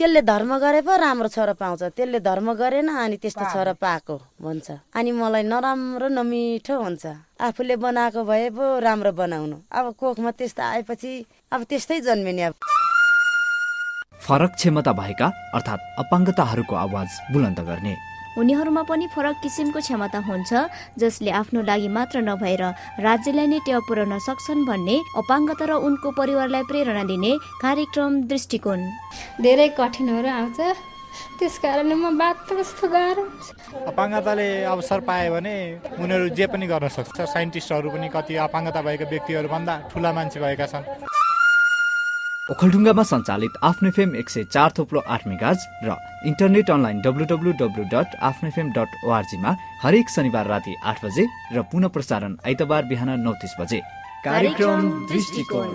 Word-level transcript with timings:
त्यसले 0.00 0.20
धर्म 0.24 0.56
गरे 0.64 0.80
पो 0.80 0.96
राम्रो 0.96 1.28
छोरा 1.28 1.52
पाउँछ। 1.60 1.92
त्यसले 1.92 2.24
धर्म 2.24 2.56
गरेन 2.56 2.88
अनि 2.88 3.16
त्यस्तो 3.20 3.44
छोरा 3.52 3.72
पाएको 3.76 4.16
भन्छ। 4.40 4.96
अनि 4.96 5.12
मलाई 5.12 5.44
नराम्रो 5.44 6.08
नमिठो 6.08 6.74
हुन्छ। 6.80 7.04
आफूले 7.36 7.76
बनाएको 7.76 8.24
भए 8.24 8.48
पो 8.56 8.64
राम्रो 8.80 9.12
बनाउनु। 9.12 9.56
अब 9.68 9.92
कोखमा 10.00 10.30
त्यस्तो 10.40 10.62
आएपछि 10.64 11.12
अब 11.52 11.60
त्यस्तै 11.68 12.00
जन्मिने 12.00 12.42
अब। 12.48 12.54
फरक 14.24 14.52
क्षमता 14.56 14.92
भएका 14.96 15.28
अर्थात् 15.52 15.82
अपाङ्गताहरूको 16.00 16.74
आवाज 16.76 17.08
बुलन्द 17.32 17.60
गर्ने। 17.60 17.94
उनीहरूमा 18.38 18.82
पनि 18.86 19.06
फरक 19.14 19.36
किसिमको 19.42 19.80
क्षमता 19.80 20.18
हुन्छ 20.28 20.50
जसले 20.98 21.30
आफ्नो 21.40 21.60
लागि 21.66 21.88
मात्र 21.88 22.20
नभएर 22.22 22.62
राज्यलाई 23.06 23.46
नै 23.46 23.58
टेवा 23.66 23.80
पुर्याउन 23.88 24.18
सक्छन् 24.28 24.66
भन्ने 24.70 24.96
अपाङ्गता 25.18 25.64
र 25.66 25.72
उनको 25.82 26.08
परिवारलाई 26.14 26.62
प्रेरणा 26.70 27.04
दिने 27.10 27.32
कार्यक्रम 27.64 28.12
दृष्टिकोण। 28.30 28.80
धेरै 29.42 29.68
कठिनहरू 29.74 30.28
आउँछ। 30.28 30.60
त्यस 31.38 31.58
कारणले 31.58 31.94
म 31.94 32.14
बात 32.16 32.36
कस्तो 32.52 32.86
गाह्रो 32.86 33.24
अपाङ्गताले 33.90 34.48
अवसर 34.64 35.00
पायो 35.08 35.32
भने 35.34 35.54
उनीहरू 35.98 36.28
जे 36.38 36.46
पनि 36.46 36.66
गर्न 36.70 36.88
सक्छ। 36.88 37.16
साइन्टिस्टहरू 37.34 37.88
पनि 37.90 38.08
कति 38.14 38.34
अपाङ्गता 38.46 38.80
भएका 38.86 39.06
व्यक्तिहरूभन्दा 39.10 39.74
ठुला 39.90 40.10
मान्छे 40.12 40.38
भएका 40.40 40.66
छन्। 40.70 40.84
ओखलढुङ्गामा 42.52 43.02
सञ्चालित 43.08 43.58
आफ्नो 43.62 43.90
फेम 43.96 44.14
एक 44.20 44.30
सय 44.30 44.44
चार 44.44 44.72
थोप्लो 44.78 45.00
आठ 45.14 45.26
मेगाज 45.26 45.58
र 45.86 45.94
internet 46.26 46.70
online 46.70 47.00
W 47.00 47.24
W 47.30 47.52
W 47.60 47.84
dot 47.92 48.16
Aafno 48.28 48.50
FM 48.56 48.72
dot 48.74 48.90
ओआरजीमा 49.06 49.54
हरेक 49.82 50.10
शनिबार 50.10 50.46
राति 50.46 50.74
आठ 50.82 51.04
बजे 51.04 51.26
र 51.54 51.62
पुनः 51.70 51.94
प्रसारण 51.94 52.36
आइतबार 52.46 52.84
बिहान 52.90 53.10
नौ 53.22 53.32
तिस 53.42 53.54
बजे। 53.60 53.80
कार्यक्रम 54.26 54.90
दृष्टिकोण। 55.12 55.68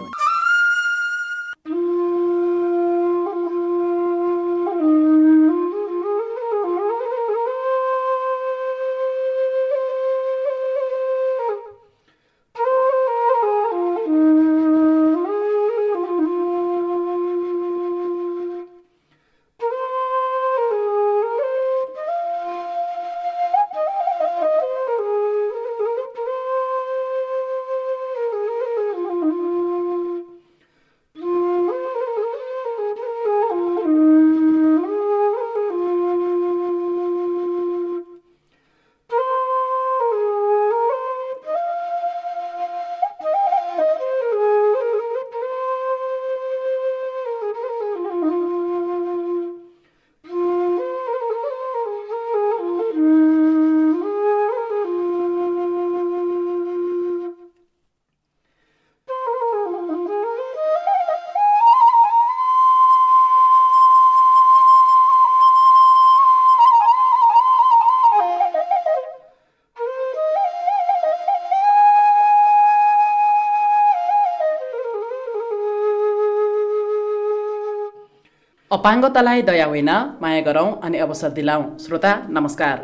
अपाङ्गतालाई 78.85 79.41
दया 79.41 79.65
होइन 79.65 79.89
माया 80.21 80.41
गरौँ 80.45 80.69
अनि 80.85 80.97
अवसर 81.01 81.29
दिलाऊ 81.33 81.61
श्रोता 81.83 82.11
नमस्कार। 82.29 82.77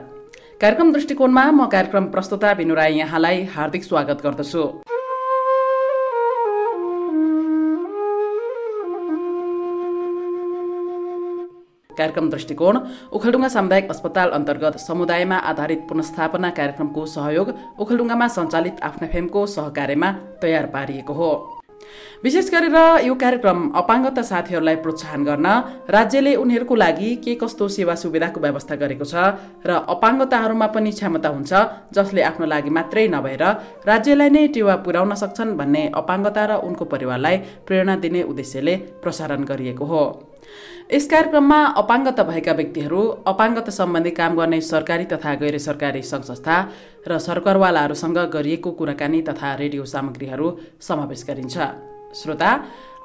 कार्यक्रम 0.61 0.91
दृष्टिकोणमा 0.93 1.43
म 1.51 1.67
कार्यक्रम 1.69 2.05
प्रस्तुता 2.09 2.53
बिनु 2.57 2.73
राई 2.73 2.93
यहाँलाई 2.95 3.43
हार्दिक 3.53 3.83
स्वागत 3.83 4.17
गर्दछु। 4.25 4.63
कार्यक्रम 11.89 12.29
दृष्टिकोण 12.29 12.75
ओखलडुङ्गा 13.13 13.49
सामुदायिक 13.53 13.89
अस्पताल 13.89 14.29
अन्तर्गत 14.31 14.77
समुदायमा 14.79 15.37
आधारित 15.53 15.85
पुनस्थापना 15.89 16.49
कार्यक्रमको 16.57 17.05
सहयोग 17.15 17.53
ओखलडुङ्गामा 17.77 18.27
सञ्चालित 18.37 18.81
आफ्ना 18.83 19.07
फेमको 19.07 19.45
सहकार्यमा 19.55 20.11
तयार 20.41 20.65
पारिएको 20.73 21.13
हो। 21.13 21.33
विशेष 22.23 22.49
गरेर 22.53 22.77
यो 23.07 23.13
कार्यक्रम 23.23 23.59
अपाङ्गता 23.81 24.21
साथीहरूलाई 24.21 24.75
प्रोत्साहन 24.83 25.21
गर्न 25.29 25.47
राज्यले 25.89 26.33
उनीहरूको 26.43 26.75
लागि 26.75 27.09
के 27.23 27.33
कस्तो 27.41 27.67
सेवा 27.77 27.95
सुविधाको 28.03 28.39
व्यवस्था 28.39 28.75
गरेको 28.83 29.05
छ 29.05 29.15
र 29.65 29.71
अपाङ्गताहरूमा 29.93 30.67
पनि 30.75 30.91
क्षमता 30.97 31.29
हुन्छ 31.35 31.51
जसले 31.97 32.21
आफ्नो 32.29 32.45
लागि 32.53 32.69
मात्रै 32.77 33.07
नभएर 33.15 33.43
राज्यलाई 33.91 34.29
नै 34.35 34.47
टेवा 34.55 34.75
पुर्याउन 34.85 35.13
सक्छन् 35.23 35.57
भन्ने 35.59 35.83
अपाङ्गता 36.01 36.43
र 36.45 36.51
उनको 36.67 36.85
परिवारलाई 36.93 37.37
प्रेरणा 37.67 37.95
दिने 38.03 38.21
उद्देश्यले 38.31 38.75
प्रसारण 39.03 39.41
गरिएको 39.51 39.85
हो। 39.85 40.03
यस 40.91 41.05
कार्यक्रममा 41.07 41.57
अपाङ्गता 41.79 42.23
भएका 42.29 42.53
व्यक्तिहरू 42.53 43.01
अपाङ्गता 43.31 43.71
सम्बन्धी 43.71 44.11
काम 44.11 44.33
गर्ने 44.35 44.59
सरकारी 44.61 45.05
तथा 45.11 45.33
गैर 45.41 45.57
सरकारी 45.65 46.01
सङ्घ 46.03 46.23
संस्था 46.29 46.55
र 47.07 47.19
सरकारवालाहरूसँग 47.27 48.19
गरिएको 48.33 48.71
कुराकानी 48.79 49.21
तथा 49.29 49.53
रेडियो 49.61 49.85
सामग्रीहरू 49.93 50.47
समावेश 50.87 51.23
गरिन्छ। 51.29 51.55
श्रोता 52.19 52.51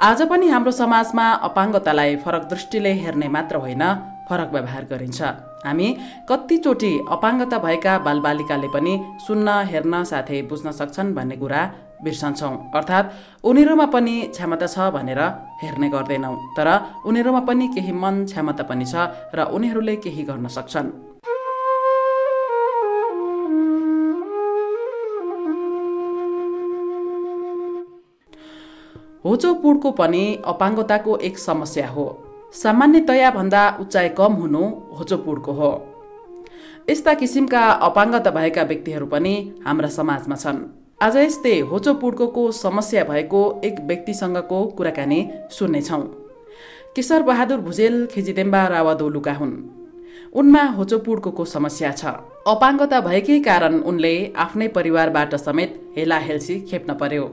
आज 0.03 0.23
पनि 0.27 0.49
हाम्रो 0.49 0.73
समाजमा 0.83 1.27
अपाङ्गतालाई 1.49 2.17
फरक 2.27 2.51
दृष्टिले 2.51 2.93
हेर्ने 3.07 3.29
मात्र 3.37 3.63
होइन 3.63 3.85
फरक 4.29 4.51
व्यवहार 4.53 4.85
गरिन्छ। 4.91 5.21
हामी 5.67 5.89
कतिचोटि 6.31 6.93
अपाङ्गता 7.15 7.59
भएका 7.67 7.99
बालबालिकाले 8.07 8.69
पनि 8.75 8.95
सुन्न 9.27 9.49
हेर्न 9.71 9.95
साथै 10.11 10.43
बुझ्न 10.51 10.75
सक्छन् 10.81 11.15
भन्ने 11.15 11.37
कुरा 11.39 11.63
बिर्सन्छौँ। 12.05 12.55
अर्थात् 12.75 13.07
उनीहरूमा 13.45 13.87
पनि 13.95 14.15
क्षमता 14.35 14.67
छ 14.67 14.77
भनेर 14.93 15.21
हेर्ने 15.63 15.89
गर्दैनौँ 15.89 16.37
तर 16.57 16.69
उनीहरूमा 17.07 17.41
पनि 17.49 17.69
केही 17.75 17.93
मन 17.93 18.25
क्षमता 18.25 18.65
पनि 18.69 18.85
छ 18.85 18.95
र 19.35 19.49
उनीहरूले 19.57 19.97
केही 20.05 20.23
गर्न 20.23 20.47
सक्छन्। 20.49 20.91
होचोपुडको 29.25 29.91
पनि 29.91 30.25
अपाङ्गताको 30.47 31.17
एक 31.19 31.39
समस्या 31.39 31.89
हो। 31.89 32.07
सामान्यतया 32.55 33.31
भन्दा 33.31 33.63
उचाइ 33.81 34.09
कम 34.15 34.33
हुनु 34.41 34.63
होचोपुडको 34.99 35.53
हो। 35.53 35.71
यस्ता 36.91 37.15
किसिमका 37.15 37.63
अपाङ्गता 37.89 38.31
भएका 38.31 38.63
व्यक्तिहरू 38.63 39.07
पनि 39.07 39.35
हाम्रा 39.67 39.89
समाजमा 39.89 40.37
छन्। 40.37 40.86
आज 41.01 41.17
यस्तै 41.17 41.59
होचोपुड्को 41.61 42.43
समस्या 42.53 43.03
भएको 43.05 43.41
एक 43.65 43.81
व्यक्तिसँगको 43.81 44.65
कुराकानी 44.67 45.19
सुन्नेछौँ। 45.51 46.01
केशर 46.97 47.23
बहादुर 47.23 47.59
भुजेल 47.61 48.07
खिजिदेम्बा 48.07 48.63
रावादोलुका 48.67 49.33
हुन्। 49.33 49.53
उनमा 50.33 50.63
होचोपुड्को 50.77 51.45
समस्या 51.45 51.93
छ। 51.93 52.05
अपाङ्गता 52.47 53.01
भएकै 53.01 53.39
कारण 53.41 53.75
उनले 53.81 54.15
आफ्नै 54.37 54.69
परिवारबाट 54.69 55.35
समेत 55.37 55.77
हेला 55.97 56.19
हेल्सी 56.19 56.61
खेप्न 56.61 56.95
पर्यो। 56.95 57.29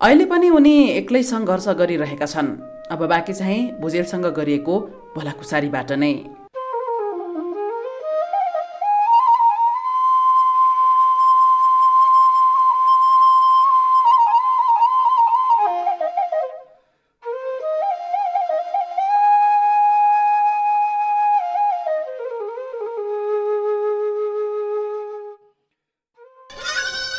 अहिले 0.00 0.24
पनि 0.24 0.50
उनी 0.50 0.74
एक्लै 0.90 1.22
सङ्घर्ष 1.22 1.68
गरिरहेका 1.80 2.26
छन्। 2.26 2.50
अब 2.90 3.06
बाँकी 3.06 3.32
चाहिँ 3.32 3.80
भुजेलसँग 3.80 4.26
गरिएको 4.34 4.74
भलाकुसारीबाट 5.16 5.92
नै। 5.92 6.14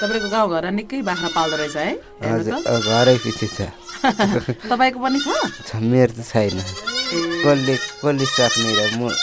तपाईँको 0.01 0.29
गाउँघर 0.33 0.65
निकै 0.73 1.01
बाख्रा 1.05 1.29
पाल्दो 1.37 1.55
रहेछ 1.61 1.77
है? 1.77 1.89
घरै 2.21 3.15
पछि 3.21 3.47
छ। 3.47 3.69
तपाईँको 4.71 4.97
पनि 4.97 5.19
छ? 5.21 5.29
मेरो 5.77 6.13
त 6.17 6.25
छैन। 6.25 6.57
कसले 7.45 7.75
कसले 8.01 8.25
सक्ने 8.25 8.71
र 8.77 8.81
म 8.97 9.13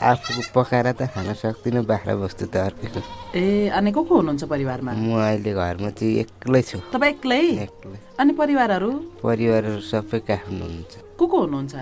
आफू 0.00 0.44
पकाएर 0.52 0.92
त 0.92 1.08
खान 1.08 1.32
सक्दिनँ 1.40 1.84
बाख्रा 1.84 2.14
बस्तु 2.20 2.46
त 2.52 2.56
अर्को 2.68 3.00
ए 3.32 3.68
अनि 3.72 3.92
को 3.92 4.00
को 4.04 4.12
हुनुहुन्छ 4.16 4.44
परिवारमा? 4.44 4.92
म 4.92 5.16
अहिले 5.16 5.52
घरमा 5.56 5.90
चाहिँ 5.96 6.20
एक्लै 6.24 6.62
छु। 6.68 6.78
तपाईँ 6.92 7.12
एक्लै? 7.16 7.40
एक्लै। 7.64 7.98
अनि 8.20 8.32
परिवारहरू? 8.36 8.90
परिवारहरू 9.24 9.80
सबै 9.80 10.20
काठमाडौँ 10.28 10.68
हुनुहुन्छ? 10.68 10.94
को 11.16 11.24
को 11.26 11.36
हुनुहुन्छ? 11.40 11.74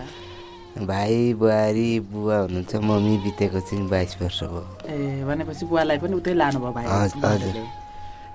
भाइ 0.78 1.34
बुहारी 1.34 1.90
बुवा 2.06 2.36
हुनुहुन्छ 2.38 2.74
मम्मी 2.86 3.14
बितेको 3.26 3.60
चाहिँ 3.66 3.88
बाइस 3.90 4.16
वर्ष 4.22 4.40
भयो। 4.46 4.62
ए 4.86 5.26
भनेपछि 5.26 5.64
बुवालाई 5.66 5.98
पनि 5.98 6.14
उतै 6.22 6.34
लानुभयो 6.38 6.72
भाइ 6.74 6.86
हजुर। 6.86 7.87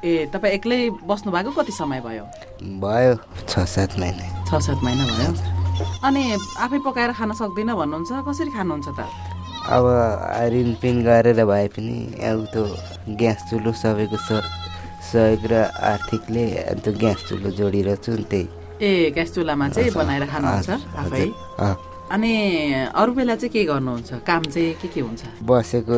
ए 0.04 0.28
तपाईँ 0.34 0.54
एक्लै 0.54 0.80
बस्नु 1.08 1.32
भएको 1.32 1.52
कति 1.56 1.72
समय 1.72 2.00
भयो? 2.04 2.24
भयो 2.84 3.14
छ 3.48 3.64
सात 3.64 3.96
महिना। 4.00 4.26
छ 4.44 4.60
सात 4.60 4.84
महिना 4.84 5.04
भयो। 5.08 5.32
अनि 6.04 6.24
आफै 6.60 6.80
पकाएर 6.84 7.12
खान 7.16 7.32
सक्दिनँ 7.32 7.76
भन्नुहुन्छ 7.76 8.12
कसरी 8.28 8.52
खानुहुन्छ 8.52 8.88
त? 9.00 9.08
अब 9.64 9.86
ऋणपिन 10.52 10.96
गरेर 11.08 11.40
भए 11.48 11.68
पनि 11.72 12.20
अब 12.20 12.40
त्यो 12.52 12.64
ग्यास 13.16 13.40
चुलो 13.50 13.72
सबैको 13.72 14.18
सहयोग 14.20 15.44
र 15.48 15.54
आर्थिकले 15.72 16.44
अन्त 16.76 16.86
ग्यास 17.00 17.20
चुलो 17.30 17.50
जोडिरहेको 17.56 18.04
छु 18.04 18.12
नि 18.12 18.26
त्यही। 18.28 18.46
ए 18.84 19.12
ग्यास 19.16 19.30
चुल्हामा 19.36 19.68
चाहिँ 19.72 19.92
बनाएर 19.96 20.26
खानुहुन्छ 20.28 20.70
आफै। 21.00 21.26
अनि 22.12 22.32
अरू 22.92 23.12
बेला 23.16 23.36
चाहिँ 23.40 23.52
के 23.56 23.64
गर्नुहुन्छ? 23.72 24.12
काम 24.28 24.42
चाहिँ 24.52 24.74
के 24.84 24.88
के 24.92 25.02
हुन्छ? 25.02 25.24
बसेको 25.48 25.96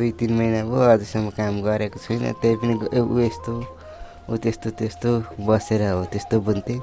दुई 0.00 0.10
तिन 0.16 0.32
महिना 0.40 0.64
भयो 0.64 0.80
अझैसम्म 0.96 1.28
काम 1.36 1.60
गरेको 1.68 1.98
छुइनँ 2.00 2.32
त्यही 2.40 2.56
पनि 2.64 2.74
ऊ 2.96 3.18
यस्तो 3.20 3.52
ऊ 4.30 4.36
त्यस्तो 4.40 4.68
त्यस्तो 4.80 5.10
बसेर 5.44 5.82
हो 5.92 6.04
त्यस्तो 6.08 6.36
बुन्थेँ 6.40 6.80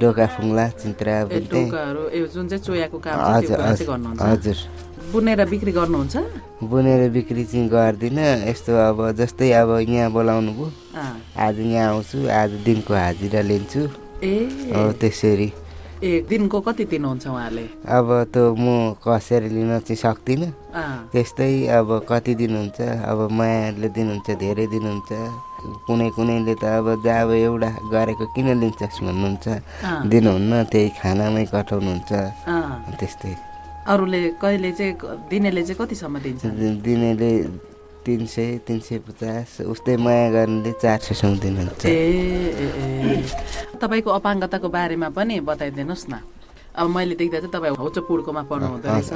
डोका 0.00 0.26
फुङ्ला 0.34 0.66
चिन्त्रा 0.80 1.14
बुन्थेँ 1.28 1.66
हजुर 3.36 3.60
हजुर 4.20 4.58
बुनेर 5.12 5.44
बिक्री 5.48 5.72
गर्नुहुन्छ? 5.72 6.16
बुनेर 6.68 7.08
बिक्री 7.10 7.44
चाहिँ 7.44 7.68
गर्दिनँ। 7.68 8.44
यस्तो 8.48 8.72
अब 8.76 8.98
जस्तै 9.16 9.50
अब 9.60 9.70
यहाँ 9.88 10.10
बोलाउनु 10.12 10.52
भयो। 10.52 10.68
आज 11.44 11.60
यहाँ 11.60 11.88
आउँछु 11.92 12.18
आज 12.28 12.50
दिनको 12.64 12.94
हाजिरा 12.94 13.40
लिन्छु। 13.40 13.82
ए। 14.22 14.34
हो 14.76 14.92
त्यसरी। 15.00 15.48
ए 15.98 16.10
दिनको 16.30 16.60
कति 16.62 16.84
दिनुहुन्छ 16.94 17.26
उहाँले? 17.26 17.64
अब 17.90 18.08
त 18.30 18.36
म 18.54 18.94
कसेर 19.02 19.42
लिन 19.50 19.82
चाहिँ 19.82 19.98
सक्दिनँ। 19.98 20.50
त्यस्तै 21.10 21.66
अब 21.74 21.88
कति 22.06 22.34
दिनुहुन्छ 22.38 22.78
अब 23.10 23.18
मायाले 23.34 23.88
दिनुहुन्छ 23.90 24.28
धेरै 24.38 24.66
दिनुहुन्छ 24.70 25.10
कुनै 25.86 26.08
कुनैले 26.14 26.54
त 26.54 26.64
अब 26.78 27.02
जब 27.02 27.30
एउटा 27.34 27.70
गरेको 27.90 28.24
किन 28.30 28.48
लिन्छस् 28.62 29.02
भन्नुहुन्छ। 29.02 29.46
दिनुहुन्न 30.06 30.52
त्यही 30.70 30.88
खानामै 31.02 31.44
कटाउनुहुन्छ। 31.50 32.10
त्यस्तै। 33.00 33.34
अरूले 33.90 34.20
कहिले 34.38 34.70
चाहिँ 34.78 34.94
दिनेले 35.26 35.62
चाहिँ 35.66 35.78
कतिसम्म 35.82 36.14
दिन्छ 36.22 36.42
दिनेले 36.86 37.30
तिन 38.08 38.24
सय 38.24 38.64
तिन 38.64 38.78
सय 38.80 38.98
पचास 39.04 39.68
उस्तै 39.68 39.96
माया 40.00 40.32
गर्नेले 40.32 40.72
चार 40.80 40.98
सयसम्म 41.04 41.38
दिनुहुन्छ। 41.44 41.84
ए। 41.84 43.20
तपाईँको 43.76 44.08
अपाङ्गताको 44.08 44.68
बारेमा 44.72 45.08
पनि 45.12 45.44
बताइदिनुहोस् 45.44 46.08
न। 46.08 46.24
अब 46.72 46.88
मैले 46.88 47.14
देख्दा 47.20 47.38
चाहिँ 47.44 47.52
तपाईँ 47.52 47.76
होचो 47.76 48.00
पुड्कोमा 48.08 48.42
पर्नु 48.48 48.80
हुँदो 48.80 48.88
रहेछ। 48.88 49.12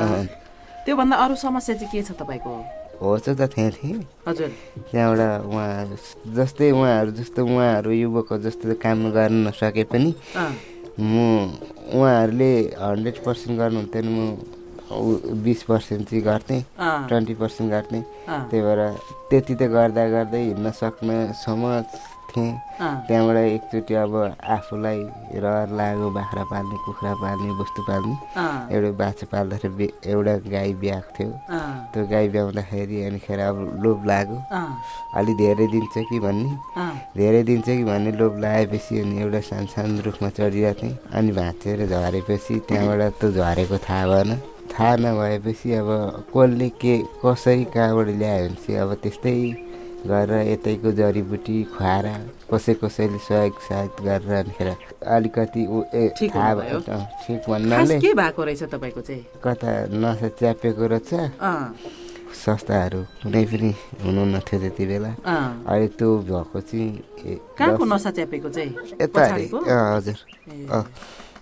त्योभन्दा 0.85 1.17
अरू 1.25 1.35
समस्या 1.41 1.75
चाहिँ 1.81 1.89
के 1.89 2.03
छ 2.05 2.13
तपाईँको? 2.21 2.53
हो 3.01 3.17
चाहिँ 3.17 3.37
त 3.41 3.49
थिएँ 3.49 3.71
थिएँ। 3.81 4.05
हजुर। 4.29 4.51
त्यहाँबाट 4.93 5.49
उहाँहरू 5.49 5.97
जस्तै 6.37 6.71
उहाँहरू 6.77 7.11
जस्तो 7.17 7.41
उहाँहरू 7.49 7.91
युवकको 7.97 8.35
जस्तो 8.45 8.77
काम 8.77 9.09
गर्न 9.17 9.49
नसके 9.49 9.85
पनि 9.89 10.13
म 11.01 11.17
उहाँहरूले 11.97 12.53
हन्ड्रेड 12.77 13.17
पर्सेन्ट 13.25 13.57
गर्नुहुन्थ्यो 13.57 14.03
नि 14.05 14.13
म 14.13 14.37
बिस 15.45 15.63
पर्सेन्ट 15.69 16.09
चाहिँ 16.09 16.25
गर्थेँ 16.25 16.63
ट्वेन्टी 17.09 17.35
पर्सेन्ट 17.41 17.71
गर्थेँ 17.73 18.03
त्यही 18.29 18.63
भएर 18.63 18.81
त्यति 19.31 19.55
त 19.55 19.63
गर्दा 19.73 20.09
गर्दै 20.09 20.43
हिँड्न 20.45 20.71
सक्नेसम्म 20.81 21.83
थिएँ। 22.33 22.53
त्यहाँबाट 22.81 23.37
एकचोटि 23.37 23.95
अब 23.95 24.15
आफूलाई 24.41 25.01
रहर 25.37 25.69
लाग्यो 25.77 26.09
बाख्रा 26.17 26.45
पाल्ने 26.49 26.77
कुखुरा 26.85 27.13
पाल्ने 27.21 27.51
वस्तु 27.61 27.83
पाल्ने। 27.89 28.15
एउटा 28.73 28.91
बाछा 28.97 29.27
पाल्दाखेरि 29.33 29.89
एउटा 30.09 30.35
गाई 30.49 30.73
ब्याएको 30.81 31.11
थियो। 31.13 31.31
त्यो 31.93 32.07
गाई 32.09 32.29
ब्याउँदाखेरि 32.33 32.97
अनिखेर 33.05 33.41
अब 33.41 33.57
लोभ 33.85 34.07
लाग्यो। 34.09 34.39
अलि 35.21 35.33
धेरै 35.43 35.67
दिन्छ 35.77 35.95
कि 36.09 36.19
भन्ने। 36.25 36.51
धेरै 37.21 37.43
दिन्छ 37.53 37.67
कि 37.67 37.85
भन्ने 37.85 38.13
लोभ 38.17 38.39
लगाएपछि 38.45 39.01
अनि 39.01 39.21
एउटा 39.23 39.41
सानो 39.53 39.67
सानो 39.77 40.01
रुखमा 40.01 40.29
चढिरहेको 40.33 40.81
थिएँ। 40.81 40.97
अनि 41.13 41.33
भाँचेर 41.37 41.87
झरेपछि 41.87 42.55
त्यहाँबाट 42.65 43.13
त्यो 43.21 43.29
झरेको 43.33 43.77
थाहा 43.77 44.07
भएन। 44.09 44.31
थाहा 44.73 44.97
नभएपछि 44.97 45.73
अब 45.81 45.89
कसले 46.35 46.69
के 46.81 46.95
कसरी 47.25 47.65
कहाँबाट 47.75 48.09
ल्यायो 48.21 48.49
भने 48.49 48.57
चाहिँ 48.65 48.81
अब 48.81 48.91
त्यस्तै 49.03 49.35
गरेर 50.03 50.49
यतैको 50.49 50.91
जडीबुटी 50.99 51.57
खुवाएर 51.77 52.07
कसै 52.51 52.75
कसैले 52.83 53.19
सहयोग 53.23 53.55
सहायता 53.69 54.01
गरेर 54.03 54.35
अनिखेर 54.35 54.69
अलिकति 55.07 55.63
थाहा। 56.35 56.55
भयो 56.55 56.79
ठिक 57.23 57.41
भन्नाले 57.49 57.99
के 58.01 58.11
भएको 58.15 58.43
रहेछ 58.45 58.63
तपाईँको 58.73 59.01
चाहिँ? 59.01 59.23
कता 59.45 59.71
नसा 59.93 60.29
च्यापेको 60.41 60.85
रहेछ। 60.91 61.11
संस्थाहरू 62.33 63.01
कुनै 63.23 63.45
पनि 63.45 63.71
हुनुहुन्न 64.03 64.41
थियो 64.43 64.61
त्यति 64.61 64.85
बेला। 64.91 65.11
अहिले 65.23 65.89
त्यो 65.95 66.09
भएको 66.27 66.61
चाहिँ 66.61 67.39
कहाँको 67.59 67.85
नसा 67.85 68.11
च्यापेको 68.11 68.49
चाहिँ? 68.49 68.73
यता 69.01 69.21
हजुर। 69.95 70.19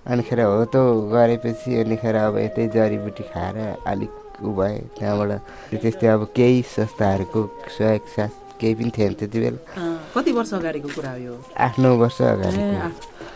अनिखेर 0.07 0.41
हो 0.41 0.65
त्यो 0.73 0.83
गरेपछि 1.13 1.71
अनिखेर 1.81 2.17
अब 2.17 2.37
यतै 2.39 2.67
जडीबुटी 2.75 3.25
खाएर 3.33 3.57
अलिक 3.85 4.13
उ 4.41 4.49
भए 4.57 4.77
त्यहाँबाट 4.97 5.31
त्यस्तै 5.77 6.07
अब 6.09 6.23
केही 6.37 6.63
संस्थाहरूको 6.77 7.41
सहयोग 7.77 8.05
साथ 8.17 8.33
केही 8.61 8.75
पनि 8.75 8.91
थिएन 8.97 9.13
त्यति 9.21 9.39
बेला। 9.41 9.61
कति 10.17 10.33
वर्ष 10.33 10.53
अगाडिको 10.55 10.89
कुरा 10.97 11.11
हो 11.11 11.19
यो? 11.19 11.35
आठ 11.57 11.79
नौ 11.79 11.91
वर्ष 11.97 12.21
अगाडि 12.23 12.61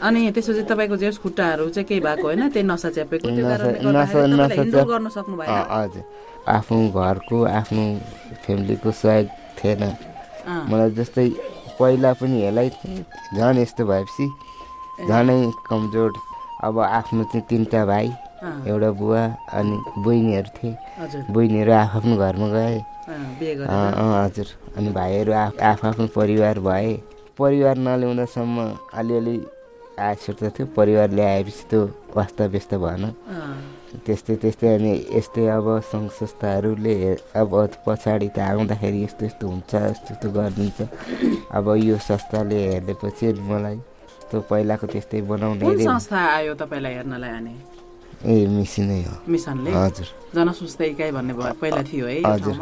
अनि 0.04 0.20
त्यसपछि 0.32 0.62
तपाईँको 0.68 0.96
जेस 0.96 1.18
खुट्टाहरू 1.20 1.68
चाहिँ 1.68 1.86
केही 1.88 2.00
भएको 2.00 2.26
होइन? 2.28 2.48
त्यही 2.48 2.66
नसा 2.66 2.88
च्यापेको 2.96 3.28
हजुर। 5.74 6.02
आफ्नो 6.48 6.78
घरको 6.92 7.44
आफ्नो 7.44 7.84
फ्यामिलीको 8.44 8.90
सहयोग 8.92 9.28
थिएन। 9.60 9.82
मलाई 10.70 10.90
जस्तै 10.96 11.28
पहिला 11.78 12.12
पनि 12.20 12.36
हेलाइ 12.42 12.68
थिएँ 12.80 13.04
झन् 13.36 13.58
यस्तो 13.58 13.84
भएपछि 13.84 14.26
झनै 15.08 15.38
कमजोर 15.68 16.12
अब 16.66 16.78
आफ्नो 16.80 17.24
चाहिँ 17.32 17.46
तिनवटा 17.48 17.84
भाइ 17.86 18.06
एउटा 18.68 18.90
बुवा 19.00 19.22
अनि 19.58 19.76
बहिनीहरू 20.04 20.50
थिए। 20.56 20.72
बहिनीहरू 21.30 21.72
आफ्नो 21.72 22.16
घरमा 22.16 22.48
गए। 22.56 22.78
हजुर। 23.08 24.46
अनि 24.76 24.90
भाइहरू 24.92 25.32
आफ 25.32 25.84
आफ्नो 25.84 26.06
परिवार 26.16 26.58
भए। 26.68 26.92
परिवार 27.38 27.76
नल्याउँदासम्म 27.78 28.56
अलिअलि 28.94 29.36
आयस्रोत 30.00 30.42
थियो। 30.58 30.66
परिवार 30.76 31.10
ल्याएपछि 31.10 31.64
त्यो 31.70 31.80
वास्ता 32.16 32.44
व्यस्त 32.52 32.74
भएन। 32.84 33.04
त्यस्तै 34.06 34.34
त्यस्तै 34.42 34.68
अनि 34.74 34.92
यस्तै 35.14 35.46
अब 35.54 35.66
सङ्घ 35.90 36.10
संस्थाहरूले 36.10 36.94
अब 37.40 37.52
पछाडि 37.86 38.28
त 38.34 38.38
आउँदाखेरि 38.42 39.02
यस्तो 39.04 39.22
यस्तो 39.26 39.44
हुन्छ 39.48 39.72
यस्तो 39.74 40.08
यस्तो 40.14 40.28
गरिदिन्छ। 40.34 40.78
अब 41.54 41.66
यो 41.78 41.96
संस्थाले 42.02 42.58
हेर्नेपछि 42.68 43.26
अनि 43.26 43.42
मलाई 43.50 43.78
त्यो 44.34 44.42
पहिलाको 44.50 44.86
त्यस्तै 44.90 45.22
रे 45.22 45.84
संस्था 45.86 46.18
आयो 46.18 46.54
तपाईँलाई 46.58 46.94
हेर्नलाई 46.98 47.32
अनि? 47.38 47.54
ए 48.26 48.50
मिसिनै 48.50 49.00
हो। 49.06 49.14
मिसनले? 49.30 49.70
हजुर। 49.70 50.08
जनस्वास्थ्य 50.34 50.84
इकाइ 50.90 51.10
भन्ने 51.14 51.34
भयो 51.38 51.54
पहिला 51.62 51.82
थियो 51.86 52.06
है 52.10 52.18
हजुर 52.26 52.58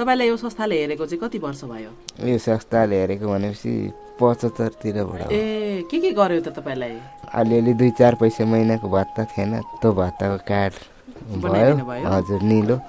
तपाईँलाई 0.00 0.28
यो 0.32 0.36
संस्थाले 0.40 0.74
हेरेको 0.80 1.04
चाहिँ 1.04 1.20
कति 1.20 1.38
वर्ष 1.44 1.60
भयो? 1.68 1.90
यो 2.24 2.38
संस्थाले 2.40 2.96
हेरेको 3.00 3.26
भनेपछि 3.28 3.72
पचहत्तरतिरबाट 4.16 5.28
ए 5.28 5.84
के 5.92 5.96
के 6.00 6.10
गर्यो 6.16 6.40
त 6.40 6.48
तपाईँलाई? 6.56 6.96
अलिअलि 7.36 7.72
दुई 7.76 7.90
चार 8.00 8.14
पैसा 8.16 8.44
महिनाको 8.48 8.88
भत्ता 8.88 9.22
थिएन 9.28 9.52
त्यो 9.84 9.92
भत्ताको 9.92 10.38
कार्ड 10.48 10.72
भयो? 11.44 11.76
हजुर 12.16 12.40
निलो। 12.48 12.80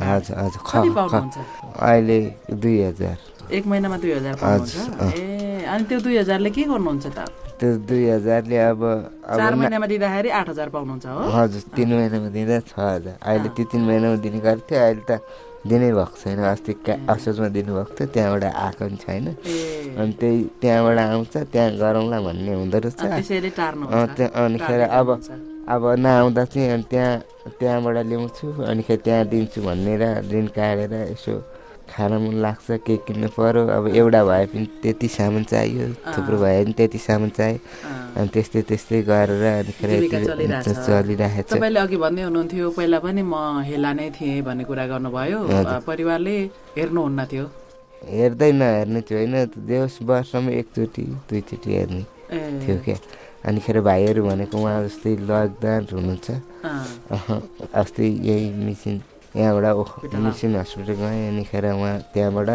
हजुर 0.00 0.36
हजुर 0.40 0.60
अहिले 1.84 2.18
दुई 2.48 2.76
हजार। 2.80 3.16
एक 3.52 3.66
महिनामा 3.66 3.96
दुई 4.00 4.12
हजार। 4.16 4.34
ए 5.12 5.68
अनि 5.68 5.84
त्यो 5.84 5.98
दुई 6.00 6.16
हजारले 6.16 6.50
के 6.50 6.62
गर्नुहुन्छ 6.64 7.06
त? 7.06 7.18
त्यो 7.62 7.78
दुई 7.86 8.04
हजारले 8.10 8.58
अब 8.58 8.82
अब 8.82 9.38
चार 9.38 9.54
महिनामा 9.54 9.86
दिँदाखेरि 9.86 10.28
आठ 10.34 10.48
हजार 10.50 10.68
पाउनुहुन्छ 10.74 11.06
हो? 11.06 11.22
हजुर 11.30 11.62
तिन 11.78 11.88
महिनामा 11.94 12.28
दिँदा 12.34 12.58
छ 12.66 12.74
हजार। 12.74 13.22
अहिले 13.22 13.48
त्यो 13.54 13.64
तिन 13.70 13.82
महिनामा 13.86 14.16
दिने 14.18 14.38
गरेको 14.42 14.66
थियो 14.66 14.80
अहिले 14.82 15.04
त 15.06 15.22
दिनै 15.62 15.90
भएको 15.94 16.16
छैन। 16.18 16.38
अस्ति 16.42 16.72
असोजमा 17.06 17.48
दिनुभएको 17.54 17.92
थियो 17.94 18.06
त्यहाँबाट 18.10 18.44
आएको 18.50 18.82
पनि 18.82 18.98
छैन। 18.98 19.26
अनि 19.94 20.12
त्यही 20.18 20.38
त्यहाँबाट 20.58 20.98
आउँछ 20.98 21.34
त्यहाँ 21.54 21.70
गरौँला 21.78 22.18
भन्ने 22.26 22.52
हुँदो 22.58 22.78
रहेछ। 22.82 22.98
अनिखेर 24.42 24.82
अब 24.90 25.08
अब 25.70 25.82
नआउँदा 26.02 26.44
चाहिँ 26.50 26.70
अनि 26.74 26.84
त्यहाँ 26.90 27.14
त्यहाँबाट 27.62 27.96
ल्याउँछु 28.10 28.46
अनिखेर 28.58 28.98
त्यहाँ 29.06 29.24
दिन्छु 29.30 29.58
भनेर 29.62 30.02
ऋण 30.34 30.46
काटेर 30.50 31.14
यसो 31.14 31.34
खान 31.92 32.12
मन 32.24 32.34
लाग्छ 32.40 32.80
के 32.86 32.96
किन्नु 33.06 33.28
पर्यो। 33.36 33.62
अब 33.68 33.84
एउटा 34.00 34.20
भए 34.24 34.46
पनि 34.52 34.66
त्यति 34.82 35.08
सामान 35.08 35.44
चाहियो 35.52 35.84
थुप्रो 36.08 36.36
भए 36.42 36.64
पनि 36.64 36.72
त्यति 36.72 36.98
सामान 36.98 37.30
चाहियो। 37.36 37.60
अनि 38.16 38.28
त्यस्तै 38.34 38.60
त्यस्तै 38.68 39.02
गरेर 39.08 39.44
अनिखेर। 39.44 39.90
चलिरहेको 40.08 41.48
छ 41.48 41.52
तपाईँले 41.52 41.80
अघि 41.80 41.96
भन्दै 42.04 42.22
हुनुहुन्थ्यो 42.28 42.70
पहिला 42.76 42.98
पनि 43.04 43.22
म 43.22 43.34
हेला 43.68 43.90
नै 43.92 44.08
थिएँ 44.16 44.40
भन्ने 44.42 44.64
कुरा 44.64 44.84
गर्नुभयो। 44.92 45.38
परिवारले 45.86 46.36
हेर्नुहुन्न 46.76 47.20
थियो 47.30 47.46
हेर्दै 48.02 48.50
नहेर्ने 48.52 49.00
चाहिँ 49.08 49.26
होइन। 49.28 49.62
देउस 49.68 49.94
वर्षमा 50.02 50.50
एकचोटि 50.60 51.04
दुईचोटि 51.28 51.70
हेर्ने 51.76 52.02
थियो 52.62 52.76
क्या। 52.84 52.96
अनिखेर 53.46 53.80
भाइहरू 53.82 54.20
भनेको 54.26 54.54
उहाँ 54.58 54.82
जस्तै 54.86 55.12
लकडाउन 55.28 55.84
हुनुहुन्छ। 55.92 56.28
अस्ति 57.74 58.06
यही 58.28 58.46
मिसिन 58.64 58.96
यहाँबाट 59.36 59.66
ओख 59.80 59.90
मिसिन 60.14 60.56
हस्पिटल 60.56 60.92
गएँ 61.00 61.28
अनिखेर 61.32 61.64
उहाँ 61.72 61.94
त्यहाँबाट 62.12 62.48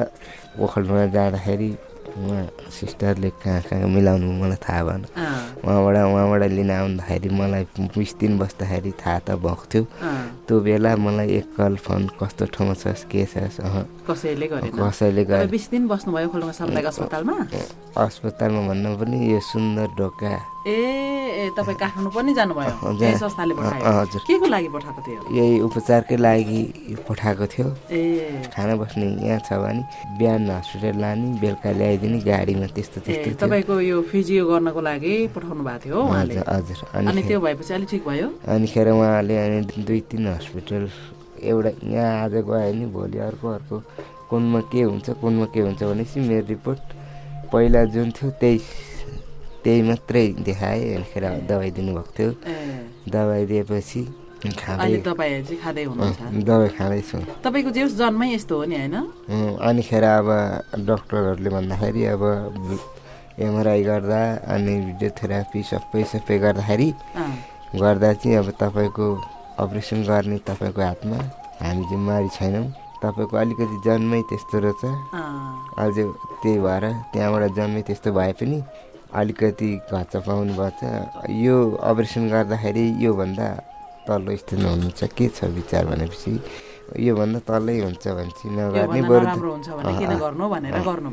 ओखलडुङ्गा 0.61 1.05
जाँदाखेरि 1.15 1.69
उहाँ 2.17 2.45
सिस्टरले 2.73 3.29
कहाँ 3.41 3.61
कहाँ 3.69 3.87
मिलाउनु 3.93 4.31
मलाई 4.41 4.57
थाहा 4.57 4.81
भएन। 4.85 5.03
उहाँबाट 5.65 5.95
उहाँबाट 5.97 6.43
लिन 6.49 6.71
आउँदाखेरि 6.71 7.29
मलाई 7.29 7.63
बिस 7.93 8.11
दिन 8.17 8.37
बस्दाखेरि 8.37 8.91
थाहा 9.01 9.19
त 9.25 9.29
भएको 9.37 9.65
थियो। 9.69 9.83
त्यो 10.47 10.55
बेला 10.65 10.95
मलाई 10.97 11.27
एक 11.37 11.47
कल 11.57 11.75
फोन 11.77 12.01
कस्तो 12.17 12.45
ठाउँमा 12.53 12.73
छस् 12.73 13.05
के 13.11 13.25
छस् 13.25 13.59
अह 13.61 13.75
कसैले 14.09 14.47
कसैले 14.47 15.23
अस्पतालमा 17.97 18.61
भन्नु 18.69 18.89
पनि 18.97 19.17
यो 19.33 19.39
सुन्दर 19.51 19.87
ढोका 19.97 20.33
ए 20.67 20.75
ए 21.47 21.49
तपाईँ 21.55 21.77
काठमाडौँ 21.79 22.11
पनि 22.11 22.33
जानुभयो। 22.35 22.91
यही 22.99 23.15
संस्थाले 23.23 23.53
पठायो। 23.55 23.83
हजुर। 23.87 24.21
के 24.27 24.35
को 24.39 24.45
लागि 24.51 24.67
पठाएको 24.75 25.01
थियो? 25.07 25.21
यही 25.31 25.59
उपचारकै 25.63 26.17
लागि 26.17 26.59
पठाएको 27.07 27.45
थियो। 27.47 27.67
ए। 27.91 28.51
खाना 28.51 28.75
बस्ने 28.75 29.05
यहाँ 29.23 29.39
छ 29.47 29.55
भने 29.63 29.81
बिहान 30.19 30.49
हस्पिटल 30.51 30.99
लाने 30.99 31.27
बेलुका 31.39 31.71
ल्याइदिने 31.71 32.19
गाडीमा 32.27 32.67
त्यस्तो 32.75 32.99
त्यस्तो 33.07 33.47
तपाईँको 33.47 33.79
यो 33.79 34.01
फिजियो 34.11 34.43
गर्नको 34.49 34.81
लागि 34.81 35.13
पठाउनु 35.35 35.63
भएको 35.63 35.79
थियो 35.87 35.97
उहाँले? 36.03 36.35
हजुर 36.43 36.79
अनि 36.99 37.21
त्यो 37.23 37.39
भएपछि 37.39 37.73
अलिक 37.73 37.89
ठिक 37.89 38.03
भयो? 38.07 38.27
अनिखेर 38.51 38.87
उहाँले 38.91 39.35
अनि 39.37 39.83
दुई 39.87 39.99
तिन 40.11 40.27
हस्पिटल 40.35 40.83
एउटा 41.47 41.71
यहाँ 41.95 42.11
आज 42.27 42.33
गयो 42.43 42.73
नि 42.75 42.85
भोलि 42.91 43.17
अर्को 43.29 43.47
अर्को। 43.47 43.75
कुनमा 44.29 44.59
के 44.67 44.81
हुन्छ 44.83 45.09
कुनमा 45.21 45.45
के 45.53 45.59
हुन्छ 45.63 45.81
भनेपछि 45.83 46.19
मेरो 46.19 46.45
रिपोर्ट 46.47 46.81
पहिला 47.53 47.83
जुन 47.95 48.11
थियो 48.11 48.29
त्यही 48.41 48.57
त्यही 49.67 49.81
मात्रै 49.83 50.47
देखाएँ 50.47 50.95
अनिखेर 50.95 51.25
दबाई 51.43 51.71
दिनुभएको 51.75 52.11
थियो। 52.15 52.31
दबाई 53.11 53.43
दिएपछि 53.51 54.01
दबाई 56.47 56.69
खाँदैछु 56.77 57.17
तपाईँको 57.43 57.69
जे 57.75 57.83
जन्मै 57.99 58.27
यस्तो 58.33 58.53
हो 58.55 58.63
नि 58.63 58.75
होइन? 58.79 58.95
अनिखेर 59.59 60.03
अब 60.07 60.29
डक्टरहरूले 60.87 61.49
भन्दाखेरि 61.51 62.01
अब 62.15 62.23
एमआरआई 63.43 63.83
गर्दा 63.83 64.21
अनि 64.55 64.73
भिडियोथेरापी 64.87 65.59
सबै 65.67 66.03
सबै 66.15 66.37
गर्दाखेरि 66.39 66.89
गर्दा 67.75 68.09
चाहिँ 68.23 68.37
अब 68.39 68.47
तपाईँको 68.63 69.05
अपरेसन 69.67 69.99
गर्ने 70.07 70.37
तपाईँको 70.47 70.81
हातमा 70.81 71.19
हामी 71.59 71.83
जिम्मेवारी 71.91 72.29
छैनौँ। 72.39 72.67
तपाईँको 73.03 73.35
अलिकति 73.37 73.77
जन्मै 73.85 74.21
त्यस्तो 74.31 74.57
रहेछ। 74.63 74.83
अझ 75.83 75.95
त्यही 76.41 76.57
भएर 76.65 76.83
त्यहाँबाट 77.13 77.43
जन्मै 77.57 77.81
त्यस्तो 77.83 78.09
भए 78.15 78.33
पनि 78.39 78.57
अलिकति 79.13 79.69
घच्चा 79.91 80.19
पाउनु 80.19 80.53
भएछ 80.59 80.81
यो 81.31 81.55
अपरेसन 81.79 82.23
गर्दाखेरि 82.29 82.85
योभन्दा 83.05 83.47
तल्लो 84.07 84.35
स्थितिमा 84.35 84.69
हुनुहुन्छ। 84.69 85.01
के 85.17 85.27
छ 85.35 85.43
विचार 85.57 85.85
भनेपछि? 85.85 86.31
योभन्दा 86.99 87.39
तल्लै 87.43 87.75
हुन्छ 87.83 88.05
भने 88.07 88.31
चाहिँ 88.31 88.51
नगर्ने 88.55 89.01
बरु 89.11 89.25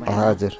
हजुर। 0.07 0.53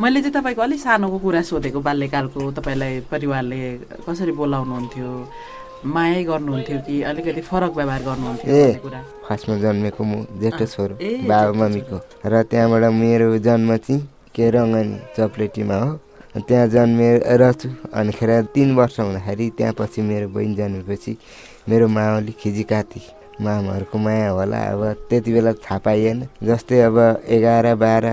मैले 0.00 0.20
चाहिँ 0.20 0.34
तपाईँको 0.34 0.62
अलिक 0.62 0.80
सानोको 0.80 1.18
कुरा 1.24 1.42
सोधेको 1.44 1.80
बाल्यकालको। 1.80 2.40
तपाईँलाई 2.58 2.92
परिवारले 3.12 3.60
कसरी 4.08 4.32
बोलाउनुहुन्थ्यो? 4.32 5.10
मायै 5.84 6.24
गर्नुहुन्थ्यो 6.24 6.78
कि 6.88 6.94
अलिकति 7.12 7.40
फरक 7.44 7.72
व्यवहार 7.76 8.02
गर्नुहुन्थ्यो 8.08 8.48
ए। 8.48 8.80
फर्स्टमा 9.28 9.56
जन्मेको 9.60 10.02
म 10.04 10.24
जेठो 10.40 10.64
छोरो 10.64 10.94
बाबा 11.28 11.52
मम्मीको। 11.60 11.96
र 12.24 12.42
त्यहाँबाट 12.48 12.84
मेरो 12.88 13.28
जन्म 13.44 13.76
चाहिँ 13.84 14.00
के 14.32 14.44
रङ्गनी 14.50 14.96
चप्लेटीमा 15.16 15.76
हो। 15.76 15.90
त्यहाँ 16.34 16.66
जन्मेर 16.66 17.52
छु 17.54 17.68
अनिखेर 17.94 18.30
तिन 18.54 18.74
वर्ष 18.74 19.00
हुँदाखेरि 19.00 19.50
त्यहाँ 19.58 19.74
पछि 19.78 20.02
मेरो 20.02 20.28
बहिनी 20.34 20.54
जन्मेपछि 20.54 21.16
मेरो 21.68 21.86
मावली 21.88 22.32
खिजिकाती। 22.42 23.00
मामाहरूको 23.40 23.98
माया 23.98 24.30
होला 24.30 24.58
अब 24.74 24.82
त्यति 25.10 25.32
बेला 25.32 25.52
थाहा 25.62 25.78
पाइएन। 25.78 26.18
जस्तै 26.42 26.80
अब 26.90 26.98
एघार 27.26 27.74
बाह्र 27.74 28.06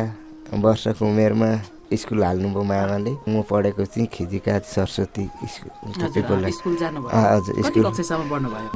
वर्षको 0.53 1.05
उमेरमा 1.05 1.49
स्कुल 1.91 2.23
हाल्नुभयो 2.23 2.63
मामाले। 2.63 3.11
म 3.27 3.41
पढेको 3.49 3.85
चाहिँ 3.85 4.07
खिजिकाती 4.13 4.69
सरस्वती 4.69 5.25
स्कुल 5.49 6.45
हजुर 6.45 7.61
स्कुल 7.65 7.83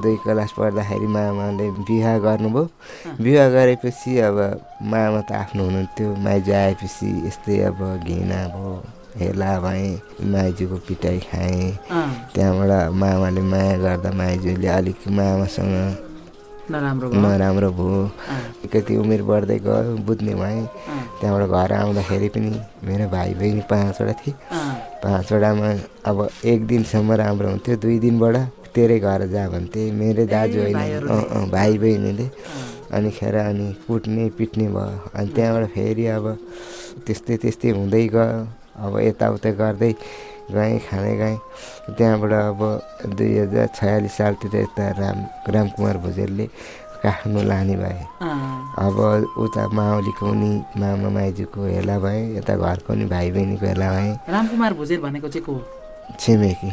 दुई 0.02 0.16
क्लास 0.26 0.52
पढ्दाखेरि 0.58 1.08
मामाले 1.08 1.70
बिहा 1.86 2.18
गर्नुभयो। 2.26 2.66
बिहा 3.24 3.46
गरेपछि 3.56 4.12
अब 4.28 4.38
मामा 4.84 5.22
त 5.22 5.32
आफ्नो 5.32 5.64
हुनुहुन्थ्यो। 5.64 6.08
माइजू 6.26 6.54
आएपछि 6.54 7.08
यस्तै 7.28 7.60
अब 7.70 7.80
घिना 8.04 8.42
भयो। 8.52 9.05
हेला 9.20 9.52
भएँ 9.60 10.00
माइजूको 10.32 10.78
पिटाइ 10.88 11.20
खाएँ। 11.20 11.72
त्यहाँबाट 12.34 12.92
मामाले 12.92 13.42
माया 13.42 13.78
गर्दा 13.80 14.12
माइजूले 14.12 14.68
अलिक 14.68 15.08
मामासँग 15.08 15.76
नराम्रो 16.72 17.10
भयो। 17.10 17.22
नराम्रो 17.22 17.70
भयो। 17.72 18.02
अँ, 18.04 18.68
कति 18.74 18.96
उमेर 18.98 19.22
बढ्दै 19.24 19.58
गयो 19.64 19.96
बुझ्ने 20.04 20.34
भएँ 20.36 20.66
त्यहाँबाट 21.22 21.48
घर 21.48 21.72
आउँदाखेरि 21.74 22.30
पनि 22.36 22.52
मेरो 22.84 23.08
भाइ 23.10 23.34
बहिनी 23.40 23.62
पाँचवटा 23.72 24.14
थिए। 24.20 24.34
पाँचवटामा 25.04 25.70
अब 26.10 26.18
एक 26.44 26.68
दिनसम्म 26.68 27.14
राम्रो 27.22 27.50
हुन्थ्यो। 27.50 27.76
दुई 27.78 28.00
दिनबाट 28.00 28.36
तेरै 28.76 29.00
घर 29.00 29.26
जा 29.32 29.48
भन्थे। 29.48 29.92
मेरो 29.96 30.26
दाजु 30.26 30.60
होइन। 30.60 31.50
भाइ 31.56 31.78
बहिनीले। 31.78 32.26
अँ, 32.26 32.66
अनि 32.98 33.10
खेर 33.12 33.36
अनि 33.36 33.72
कुट्ने 33.88 34.30
पिट्ने 34.38 34.68
भयो। 34.76 35.10
अनि 35.16 35.30
त्यहाँबाट 35.36 35.66
फेरि 35.72 36.06
अब 36.18 36.26
त्यस्तै 37.06 37.38
त्यस्तै 37.38 37.70
हुँदै 37.78 38.08
गयो। 38.12 38.65
अब 38.76 39.00
यताउता 39.00 39.50
गर्दै 39.60 39.92
गएँ 40.52 40.80
खाँदै 40.88 41.16
गएँ 41.18 41.38
त्यहाँबाट 41.98 42.32
अब 42.32 42.62
दुई 43.18 43.32
हजार 43.38 43.68
छयालिस 43.76 44.14
सालतिर 44.18 44.56
यता 44.56 44.86
राम 45.00 45.18
रामकुमार 45.50 45.98
भुजेलले 46.06 46.46
काठमाडौँ 47.04 47.46
लाने 47.46 47.76
भए। 47.82 48.02
अब 48.86 48.98
उता 49.38 49.64
माओलीको 49.78 50.28
नि 50.34 50.52
मामा 50.80 51.10
माइजूको 51.16 51.60
हेला 51.66 51.98
भएँ 52.00 52.38
यता 52.38 52.54
घरको 52.58 52.94
नि 52.94 53.06
भाइ 53.06 53.32
बहिनीको 53.32 53.66
हेला 53.66 53.90
भएँ। 53.94 54.14
रामकुमार 54.30 54.74
भुजेल 54.74 55.00
भनेको 55.02 55.28
चाहिँ 55.30 55.46
को 55.46 55.54
छिमेकी। 56.20 56.70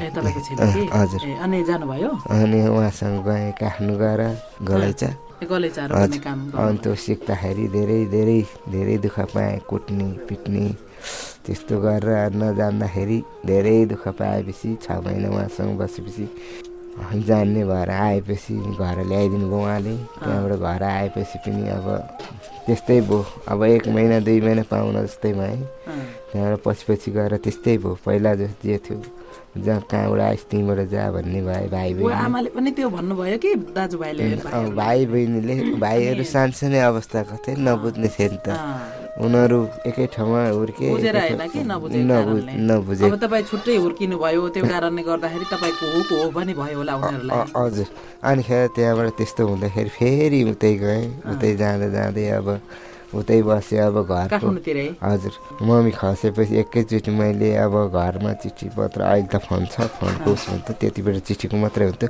हजुर। 0.92 1.20
अनि 1.42 1.58
जानुभयो? 1.64 2.10
अनि 2.30 2.58
उहाँसँग 2.68 3.24
गएँ 3.24 3.52
काठमाडौँ 3.60 3.98
गएर 3.98 4.20
गलैचा। 4.68 5.10
अनि। 5.42 6.78
त्यो 6.82 6.94
सिक्दाखेरि 6.94 7.66
धेरै 7.68 8.04
धेरै 8.14 8.40
धेरै 8.72 8.96
दुःख 9.04 9.18
पाएँ 9.34 9.58
कुट्ने 9.68 10.06
पिट्ने। 10.28 10.66
त्यस्तो 11.46 11.74
गरेर 11.80 12.32
नजान्दाखेरि 12.34 13.18
धेरै 13.46 13.78
दुःख 13.92 14.04
पाएपछि 14.18 14.68
छ 14.82 14.86
महिना 15.04 15.28
उहाँसँग 15.28 15.78
बसेपछि 15.78 16.26
जान्ने 17.26 17.64
भएर 17.64 17.90
आएपछि 17.90 18.54
घर 18.76 18.98
ल्याइदिनु 19.08 19.46
भयो 19.48 19.60
उहाँले। 19.60 19.96
त्यहाँबाट 19.96 20.52
घर 20.60 20.82
आएपछि 20.82 21.38
पनि 21.44 21.62
अब 21.76 21.86
त्यस्तै 22.66 23.00
भयो। 23.08 23.24
अब 23.48 23.62
एक 23.64 23.88
महिना 23.88 24.18
दुई 24.20 24.40
महिना 24.40 24.62
पाउन 24.70 25.00
जस्तै 25.06 25.32
भएँ 25.32 25.56
त्यहाँबाट 26.30 26.60
पछि 26.64 26.84
पछि 26.88 27.10
गएर 27.16 27.36
त्यस्तै 27.44 27.76
भयो। 27.78 27.94
पहिला 28.04 28.34
जस्तो 28.34 28.68
जे 28.68 28.78
थियो। 28.84 28.98
जहाँ 29.52 29.80
कहाँबाट 29.84 30.20
आइस 30.20 30.44
त्यहीँबाट 30.48 30.78
जा 30.88 31.10
भन्ने 31.12 31.40
भाइ 31.44 31.68
बहिनी। 31.68 32.12
आमाले 32.24 32.50
पनि 32.56 32.70
त्यो 32.72 32.88
भन्नुभयो 32.88 33.36
कि 33.36 33.50
दाजुभाइले? 33.76 34.24
भाइ 34.72 35.00
बहिनीले 35.12 35.54
भाइहरू 35.84 36.24
सानसानै 36.24 36.80
अवस्थाको 36.88 37.36
थिए 37.44 37.60
नबुझ्ने 37.60 38.08
थिए 38.16 38.28
नि 38.32 38.38
त। 38.40 38.48
उनीहरू 39.20 39.58
एकै 39.92 40.06
ठाउँमा 40.16 40.40
हुर्के 40.56 40.88
नबुझ 42.64 43.00
तपाईँ 43.20 43.44
छुट्टै 43.52 43.76
हुर्किनु 43.76 44.16
भयो 44.24 44.48
त्यो 44.56 44.64
कारणले 44.72 45.02
गर्दाखेरि 45.04 45.46
तपाईँको 45.52 45.84
हो 45.92 46.00
को 46.08 46.14
हो 46.22 46.28
पनि 46.32 46.52
भयो 46.56 46.76
होला 46.80 46.94
उनीहरूलाई। 46.96 47.52
हजुर। 47.52 47.88
अनिखेर 48.24 48.66
त्यहाँबाट 48.72 49.08
त्यस्तो 49.20 49.42
हुँदाखेरि 49.52 49.90
फेरि 50.00 50.40
उतै 50.48 50.72
गएँ। 50.80 51.04
उतै 51.28 51.50
जाँदा 51.60 51.88
जाँदै 51.92 52.24
अब 52.40 52.48
उतै 53.12 53.40
बसेँ 53.44 53.78
अब 53.86 53.96
घरको 54.08 54.48
हजुर। 55.04 55.34
मम्मी 55.62 55.90
खसेपछि 56.00 56.54
एकैचोटि 56.62 57.10
मैले 57.12 57.48
अब 57.64 57.74
घरमा 57.92 58.32
चिठी 58.42 58.66
पत्र 58.76 59.00
अहिले 59.04 59.28
त 59.28 59.36
फोन 59.44 59.62
छ 59.68 59.86
फोनको 60.00 60.28
उसमा 60.32 60.56
त 60.66 60.68
त्यति 60.80 61.00
बेला 61.04 61.20
चिठीको 61.28 61.56
मात्रै 61.60 61.84
हुन्थ्यो। 61.92 62.08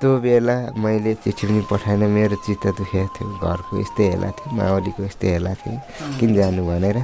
त्यो 0.00 0.10
बेला 0.20 0.56
मैले 0.76 1.14
चिठी 1.24 1.44
पनि 1.48 1.62
पठाएन। 1.72 2.02
मेरो 2.12 2.36
चित्त 2.44 2.66
दुखेको 2.76 3.08
थियो। 3.16 3.28
घरको 3.40 3.72
यस्तै 3.80 4.04
हेला 4.12 4.28
थियो 4.36 4.48
माओलीको 4.52 5.00
यस्तै 5.08 5.28
हेला 5.40 5.52
थियो। 5.56 5.76
किन 6.20 6.30
जानु 6.36 6.62
भनेर। 6.68 6.98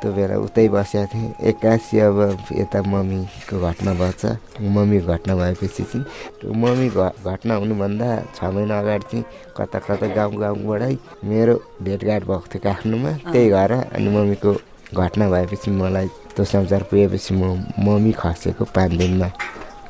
त्यो 0.00 0.12
बेला 0.14 0.36
उतै 0.46 0.68
बसेको 0.70 1.06
थिएँ। 1.12 1.32
एक्कासी 1.50 1.98
अब 2.06 2.18
यता 2.54 2.78
मम्मीको 2.86 3.56
घटना 3.58 3.92
भएछ। 4.00 4.22
मम्मी 4.62 4.98
घटना 5.10 5.34
भएपछि 5.36 5.82
चाहिँ 5.82 6.04
त्यो 6.38 6.52
मम्मी 6.54 6.88
घ 6.94 6.98
घटना 7.26 7.54
हुनुभन्दा 7.60 8.08
छ 8.36 8.38
महिना 8.54 8.78
अगाडि 8.78 9.06
चाहिँ 9.10 9.24
कता 9.56 9.78
कता 9.86 10.06
गाउँ 10.14 10.34
गाउँबाटै 10.38 10.94
मेरो 11.26 11.54
भेटघाट 11.82 12.22
भएको 12.30 12.46
थियो 12.52 12.60
काठमाडौँमा। 12.66 13.12
त्यही 13.32 13.48
घर 13.50 13.72
अनि 13.94 14.08
मम्मीको 14.16 14.52
घटना 14.94 15.24
भएपछि 15.30 15.70
मलाई 15.70 16.08
त्यो 16.34 16.44
समाचार 16.44 16.82
पुगेपछि 16.90 17.34
म 17.34 17.42
मम्मी 17.82 18.12
खसेको 18.22 18.64
पाँच 18.74 18.90
दिनमा 19.02 19.28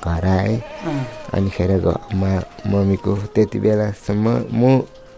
घर 0.09 0.25
आएँ। 0.25 0.57
अनिखेर 1.37 1.73
घ- 1.85 2.15
मा 2.17 2.31
मम्मीको 2.73 3.13
त्यति 3.35 3.59
बेलासम्म 3.61 4.27
म 4.57 4.63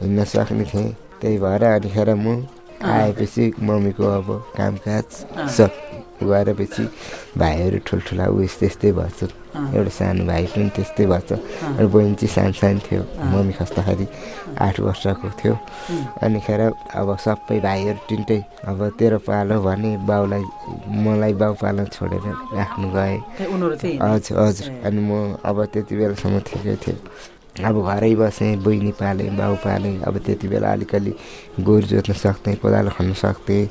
हिँड्न 0.03 0.25
सक्ने 0.25 0.65
थिएँ। 0.65 0.93
त्यही 1.21 1.39
भएर 1.39 1.63
अनिखेर 1.65 2.15
म 2.15 2.43
आएपछि 2.83 3.53
मम्मीको 3.61 4.05
अब 4.05 4.29
कामकाज 4.57 5.05
सब 5.57 5.71
गरेपछि 6.23 6.85
भाइहरू 7.39 7.79
ठुल्ठुला 7.87 8.27
उयस 8.29 8.59
त्यस्तै 8.61 8.93
भएछ। 8.93 9.21
एउटा 9.51 9.91
सानो 9.91 10.25
भाइ 10.27 10.47
पनि 10.53 10.69
त्यस्तै 10.77 11.07
भएछ। 11.13 11.31
अनि 11.33 11.87
बहिनी 11.93 12.15
चाहिँ 12.21 12.33
सानो 12.35 12.53
सानो 12.61 12.81
थियो। 12.87 13.03
मम्मी 13.33 13.53
खस्दाखेरि 13.59 14.07
आठ 14.61 14.81
वर्षको 14.81 15.29
थियो। 15.41 15.55
अनिखेर 16.23 16.61
अब 17.01 17.09
सबै 17.25 17.59
भाइहरू 17.61 18.01
तिनटै 18.09 18.41
अब 18.69 18.79
तेरो 18.99 19.19
पालो 19.29 19.57
भने 19.65 19.91
बाउलाई 20.09 20.45
मलाई 21.05 21.33
बाउ 21.41 21.53
पालन 21.63 21.87
छोडेर 21.89 22.25
राख्नु 22.57 22.87
गएँ। 22.97 23.19
हजुर 23.41 24.39
हजुर। 24.39 24.67
अनि 24.87 25.01
म 25.09 25.41
अब 25.41 25.57
त्यति 25.73 25.95
बेलासम्म 25.97 26.39
ठिकै 26.49 26.77
थियो 26.85 26.97
अब 27.59 27.77
घरै 27.83 28.15
बसेँ 28.15 28.57
बहिनी 28.65 28.93
पालेँ 29.01 29.31
बाउ 29.37 29.55
पालेँ 29.65 30.01
अब 30.07 30.19
त्यति 30.25 30.49
बेला 30.49 30.69
अलिकति 30.73 31.13
गोरु 31.61 31.87
जोत्न 31.87 32.13
सक्थेँ 32.15 32.57
कोदालो 32.63 32.91
खन्न 32.97 33.13
सक्थेँ। 33.15 33.65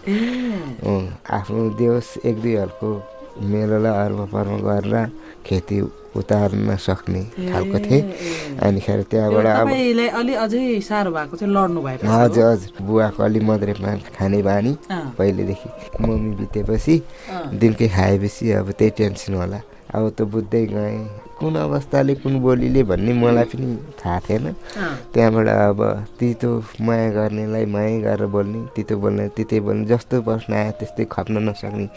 आफ्नो 1.37 1.69
देउस 1.79 2.07
एक 2.25 2.35
दुई 2.41 2.55
हलको 2.55 2.89
मेलोलाई 3.39 3.93
अर्म 4.03 4.19
पर्म 4.33 4.57
गरेर 4.67 4.95
खेती 5.45 5.79
उतार्न 6.19 6.75
सक्ने 6.75 7.21
खालको 7.51 7.77
थिएँ। 7.79 8.03
अनिखेर 8.67 9.01
त्यहाँबाट 9.09 9.45
अब 9.45 9.67
तपाईँलाई 9.67 10.07
अलि 10.19 10.33
अझै 10.43 10.79
साह्रो 10.81 11.11
भएको 11.15 11.37
चाहिँ 11.37 11.53
लड्नु 11.53 11.81
हजुर 11.81 12.43
हजुर। 12.51 12.69
बुवाको 12.83 13.23
अलि 13.23 13.39
पान 13.39 13.99
खाने 14.17 14.41
बानी। 14.43 14.73
पहिलेदेखि। 15.17 15.69
मम्मी 16.01 16.35
बितेपछि 16.35 16.95
दिनकै 17.61 17.87
खाएपछि 17.95 18.51
अब 18.59 18.71
त्यही 18.77 18.91
टेन्सन 18.97 19.33
होला। 19.33 19.59
अब 19.95 20.03
त 20.17 20.21
बुझ्दै 20.29 20.65
गएँ 20.73 20.97
कुन 21.39 21.55
अवस्थाले 21.55 22.13
कुन 22.21 22.39
बोलीले 22.43 22.83
भन्ने 22.83 23.13
मलाई 23.15 23.45
पनि 23.51 23.67
थाहा 23.99 24.19
थिएन। 24.19 24.45
त्यहाँबाट 25.13 25.47
अब 25.47 25.81
तितो 26.19 26.49
माया 26.83 27.09
गर्नेलाई 27.15 27.65
माया 27.65 27.99
गरेर 28.03 28.27
बोल्ने 28.27 28.59
तितो 28.75 28.97
बोल्ने 28.99 29.27
तितै 29.35 29.59
बोल्ने 29.59 29.85
जस्तो 29.87 30.21
प्रश्न 30.27 30.53
आयो 30.53 30.71
त्यस्तै 30.79 31.05
खप्न 31.11 31.35
नसक्ने। 31.49 31.87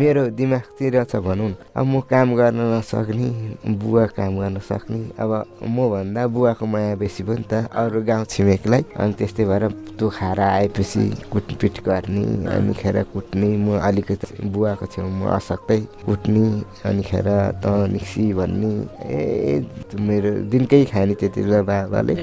मेरो 0.00 0.22
दिमागतिर 0.38 1.04
छ 1.04 1.16
भनौँ 1.20 1.52
अब 1.76 1.86
म 1.86 2.00
काम 2.08 2.34
गर्न 2.36 2.60
नसक्ने 2.74 3.28
बुवा 3.76 4.04
काम 4.16 4.32
गर्न 4.40 4.58
सक्ने 4.68 5.00
अब 5.20 5.32
मभन्दा 5.68 6.26
बुवाको 6.32 6.66
माया 6.66 6.94
बेसी 6.96 7.22
भयो 7.28 7.36
नि 7.36 7.44
त 7.52 7.68
अरू 7.68 8.00
गाउँ 8.08 8.24
छिमेकीलाई 8.32 8.82
अनि 8.96 9.12
त्यस्तै 9.18 9.44
भएर 9.44 9.64
तँ 10.00 10.08
खाएर 10.08 10.40
आएपछि 10.40 11.02
कुटपिट 11.32 11.76
गर्ने 11.84 12.24
अनि 12.56 12.72
खेर 12.80 13.02
कुट्ने 13.12 13.48
म 13.56 13.78
अलिकति 13.78 14.48
बुवाको 14.48 14.86
छेउमा 14.86 15.26
असक्तै 15.36 15.80
कुट्ने 16.06 16.44
अनि 16.88 17.02
खेर 17.02 17.28
त 17.62 17.66
निक्सी 17.92 18.32
भन्ने 18.38 18.70
ए 19.04 19.64
मेरो 20.00 20.30
दिनकै 20.50 20.84
खाने 20.92 21.14
त्यति 21.20 21.40
बेला 21.42 21.60
बाबाले। 21.68 22.14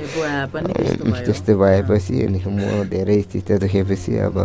त्यस्तो 1.26 1.52
भएपछि 1.56 2.14
अनि 2.26 2.40
म 2.46 2.84
धेरै 2.90 3.22
चित्त 3.32 3.52
दुखेपछि 3.62 4.12
अब 4.28 4.36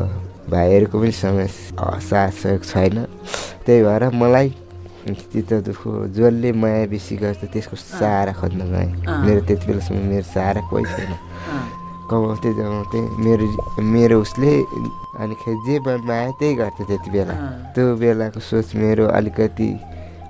भाइहरूको 0.50 0.96
पनि 1.00 1.12
समय 1.12 1.46
साथ 1.46 2.30
सहयोग 2.42 2.62
छैन। 2.64 2.96
त्यही 3.66 3.82
भएर 3.82 4.04
मलाई 4.14 4.48
चित्त 5.32 5.52
दुःख 5.66 5.82
जसले 6.16 6.50
माया 6.52 6.86
बेसी 6.92 7.16
गर्छ 7.16 7.42
त्यसको 7.52 7.76
सहारा 7.76 8.32
खोज्न 8.36 8.60
गएँ 8.72 8.90
मेरो 9.26 9.40
त्यति 9.48 9.64
बेलासम्म 9.66 10.02
मेरो 10.10 10.26
सहारा 10.34 10.60
कोही 10.70 10.84
छैन। 10.84 11.12
अँ। 11.12 11.64
कमाउँदै 12.10 12.50
जमाउँदै 12.58 13.00
मेरो 13.24 13.46
मेरो 13.78 14.16
उसले 14.20 14.52
अनि 15.22 15.34
खे 15.40 15.52
जे 15.66 15.78
माया 15.86 16.30
त्यही 16.38 16.54
गर्थ्यो 16.58 16.84
त्यति 16.90 17.10
बेला। 17.10 17.34
त्यो 17.74 17.84
बेलाको 17.96 18.40
सोच 18.40 18.74
मेरो 18.76 19.06
अलिकति 19.14 19.68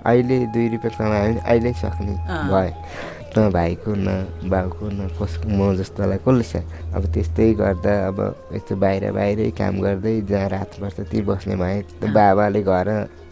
अहिले 0.06 0.36
दुई 0.54 0.68
रुपियाँ 0.74 0.92
कमायो 0.98 1.32
भने 1.32 1.40
अहिले 1.50 1.72
सक्ने। 1.82 2.14
भयो 2.50 2.72
न 3.30 3.50
भाइको 3.54 3.94
न 3.94 4.08
बाउको 4.50 4.84
न 4.90 5.06
कसको 5.14 5.46
म 5.46 5.76
जस्तोलाई 5.78 6.18
कसले 6.26 6.44
छ 6.50 6.62
अब 6.94 7.02
त्यस्तै 7.14 7.46
गर्दा 7.60 7.92
अब 8.08 8.18
यस्तो 8.54 8.74
बाहिर 8.82 9.04
बाहिरै 9.14 9.50
काम 9.60 9.74
गर्दै 9.80 10.14
जहाँ 10.30 10.48
रात 10.50 10.70
पर्छ 10.80 10.98
त्यहीँ 11.00 11.24
बस्ने 11.26 11.54
भएँ 11.62 12.10
बाबाले 12.10 12.62
घर 12.62 12.88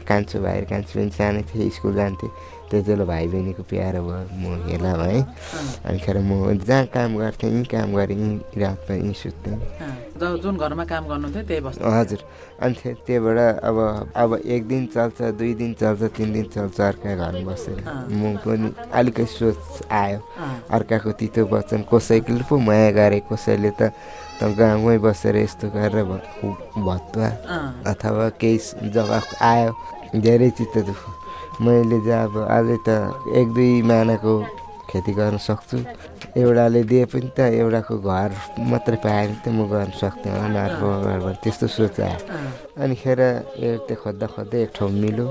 कान्छो 0.09 0.39
भाइ 0.41 0.65
कान्छो 0.71 0.95
पनि 0.99 1.11
सानै 1.19 1.43
थिएँ 1.51 1.71
स्कुल 1.77 1.95
जान्थेँ। 1.99 2.31
त्यति 2.71 2.85
बेला 2.91 3.05
भाइ 3.05 3.27
बहिनीको 3.33 3.63
प्यारो 3.71 4.01
भयो 4.05 4.25
म 4.41 4.45
हेला 4.69 4.93
भएँ। 5.01 5.23
अनिखेर 5.89 6.19
म 6.21 6.59
जहाँ 6.69 6.85
काम 6.95 7.17
गर्थेँ 7.19 7.51
यहीँ 7.51 7.65
काम 7.73 7.89
गरेँ 7.97 8.17
यहीँ 8.17 8.61
रातमा 8.63 8.95
यहीँ 8.97 9.15
सुत्थेँ। 9.23 9.57
जुन 10.43 10.57
घरमा 10.59 10.85
काम 10.85 11.03
गर्नुहुन्थ्यो 11.09 11.43
त्यही 11.49 11.61
बस्नु 11.65 11.91
हजुर। 11.97 12.21
अनि 12.63 12.75
त्यो- 12.83 12.97
त्यहीबाट 13.07 13.39
अब 13.65 13.77
अब 14.23 14.31
एक 14.45 14.63
दिन 14.69 14.87
चल्छ 14.95 15.19
दुई 15.39 15.53
दिन 15.55 15.73
चल्छ 15.81 16.03
तिन 16.17 16.33
दिन 16.33 16.45
चल्छ 16.55 16.81
अर्का 16.81 17.15
घरमा 17.17 17.43
बसेर। 17.53 17.79
म 18.13 18.37
पनि 18.45 18.69
अलिकति 18.93 19.27
सोच 19.39 19.89
आयो। 19.89 20.19
अर्काको 20.77 21.11
तितो 21.21 21.47
वचन 21.53 21.81
कसैले 21.93 22.43
पो 22.49 22.59
माया 22.59 22.91
गरे 22.99 23.21
कसैले 23.33 23.71
त 23.81 23.93
त 24.39 24.55
गाउँमै 24.59 24.99
बसेर 25.03 25.37
यस्तो 25.37 25.67
गरेर 25.75 26.05
भत्वा। 26.85 27.29
अथवा 27.91 28.29
केही 28.41 28.91
जवाफ 28.95 29.27
आयो। 29.43 29.71
धेरै 30.21 30.51
चित्त 30.59 30.77
दुःख 30.89 31.03
मैले 31.61 31.99
चाहिँ 32.07 32.25
अब 32.25 32.35
अझै 32.57 32.79
त 32.87 32.89
एक 33.39 33.47
दुई 33.55 33.71
मानाको 33.91 34.33
खेती 34.91 35.13
गर्न 35.19 35.37
सक्छु। 35.49 35.79
एउटाले 36.41 36.83
दिए 36.91 37.05
पनि 37.13 37.29
त 37.37 37.39
एउटाको 37.61 37.95
घर 37.99 38.31
मात्रै 38.71 38.97
पाए 39.05 39.27
भने 39.27 39.37
त 39.43 39.47
म 39.57 39.67
गर्न 39.73 39.91
सक्थेँ। 40.01 40.33
होला 40.33 40.61
अर्को 40.65 40.87
घरबाट 41.09 41.37
त्यस्तो 41.43 41.67
सोच 41.77 42.01
आयो। 42.01 42.19
अनिखेर 42.83 43.21
त्यो 43.87 43.97
खोज्दा 44.03 44.27
खोज्दै 44.35 44.59
एक 44.65 44.71
ठाउँ 44.77 44.91
मिल्यो 45.03 45.27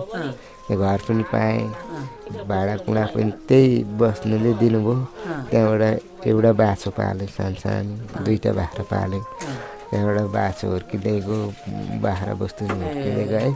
त्यो 0.67 0.75
घर 0.77 0.99
पनि 1.07 1.23
पाएँ। 1.33 1.63
भाँडाकुँडा 2.49 3.03
पनि 3.15 3.31
त्यही 3.47 3.71
बस्नुले 3.99 4.51
दिनुभयो। 4.61 4.95
त्यहाँबाट 5.49 6.27
एउटा 6.27 6.51
बाछो 6.59 6.89
पालेँ 6.97 7.27
सानो 7.35 7.57
सानो 7.63 7.93
दुईवटा 8.25 8.51
बाख्रा 8.59 8.83
पालेँ। 8.91 9.23
त्यहाँबाट 9.89 10.27
बाछो 10.35 10.65
हुर्किँदै 10.67 11.15
गयो 11.27 11.39
बाख्रा 12.03 12.33
बस्तु 12.41 12.63
हुर्किँदै 12.67 13.25
गएँ 13.31 13.51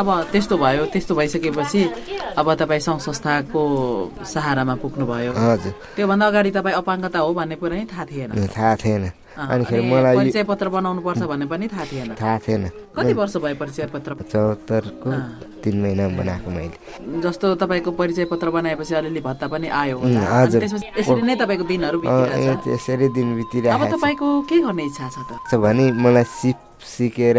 अब 0.00 0.08
त्यस्तो 0.32 0.54
भयो 0.58 0.84
त्यस्तो 0.92 1.12
भइसकेपछि 1.14 1.82
अब 2.40 2.46
तपाईँ 2.60 2.82
सङ्घ 2.86 3.00
संस्थाको 3.06 3.62
सहारामा 4.32 4.74
पुग्नुभयो। 4.82 5.32
हजुर। 5.32 5.72
त्योभन्दा 5.96 6.26
अगाडि 6.26 6.50
तपाईँ 6.58 6.76
अपाङ्गता 6.82 7.18
हो 7.18 7.30
भन्ने 7.38 7.56
कुरा 7.60 7.76
नै 7.76 7.86
थाहा 7.92 8.04
थिएन। 8.10 8.30
थाहा 8.56 8.74
थिएन। 8.82 9.04
अनिखेर 9.36 9.78
अनि 9.78 9.90
मलाई 9.90 10.16
परिचय 10.16 10.42
पत्र 10.44 10.68
बनाउनु 10.68 11.00
पर्छ 11.00 11.22
भन्ने 11.30 11.46
पनि 11.46 11.66
थाहा 11.68 11.84
थिएन। 11.86 12.14
थाहा 12.20 12.38
थिएन। 12.44 12.62
कति 12.96 13.12
वर्ष 13.14 13.36
भयो 13.36 13.54
परिचय 13.62 13.86
पत्र 13.94 14.10
चौहत्तरको 14.26 15.10
तिन 15.62 15.76
महिना 15.82 16.08
बनाएको 16.18 16.50
मैले। 16.50 16.76
जस्तो 17.22 17.54
तपाईँको 17.62 17.90
परिचय 17.94 18.24
पत्र 18.26 18.50
बनाएपछि 18.50 18.94
अलिअलि 18.94 19.20
भत्ता 19.20 19.46
पनि 19.48 19.68
आयो 19.70 19.96
हजुर। 19.98 20.62
यसरी 20.98 21.22
नै 21.22 21.34
तपाईँको 21.36 21.64
दिनहरू 21.64 21.98
त्यसरी 22.02 23.08
दिन 23.14 23.28
अब 23.30 23.36
बितिरहेको 23.38 23.84
छ 23.86 23.92
तपाईँको 23.94 24.28
के 24.50 24.56
गर्ने 24.66 24.84
इच्छा 24.90 25.08
छ 25.08 25.16
त? 25.30 25.54
भने 25.54 25.84
मलाई 25.94 26.24
सिप 26.24 26.58
सिकेर 26.80 27.38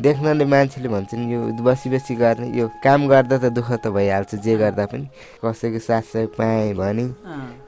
देख्नाले 0.00 0.44
मान्छेले 0.44 0.88
भन्छन् 0.88 1.30
यो 1.32 1.40
बसी 1.66 1.90
बसी 1.90 2.14
गर्ने 2.14 2.46
यो 2.58 2.66
काम 2.84 3.00
गर्दा 3.08 3.36
त 3.38 3.44
दुःख 3.50 3.70
त 3.82 3.86
भइहाल्छ 3.90 4.34
जे 4.44 4.54
गर्दा 4.56 4.84
पनि। 4.86 5.06
कसैको 5.42 5.78
साथ 5.78 6.02
सहयोग 6.12 6.30
पाएँ 6.38 6.74
भने 6.74 7.04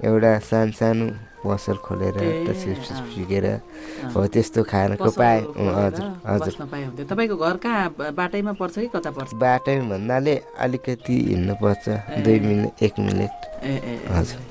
एउटा 0.07 0.31
सानो 0.47 0.73
सानो 0.79 1.07
पसल 1.43 1.77
खोलेर। 1.83 2.17
सिकेर 2.47 3.47
हो 4.15 4.27
त्यस्तो 4.29 4.63
खानको 4.63 5.11
पाएँ? 5.11 5.41
हजुर 5.57 6.07
हजुर। 6.27 6.55
तपाईँको 7.11 7.37
घर 7.37 7.57
कहाँ? 7.65 8.13
बाटैमा 8.15 8.53
पर्छ 8.61 8.75
कि 8.79 8.89
कता 8.95 9.11
पर्छ? 9.11 9.35
बाटो 9.35 9.73
भन्नाले 9.91 10.35
अलिकति 10.61 11.17
हिँड्नुपर्छ 11.29 11.89
दुई 12.25 12.39
मिनट 12.41 12.83
एक 12.83 12.95
मिनट। 13.01 13.35
हजुर। 14.13 14.50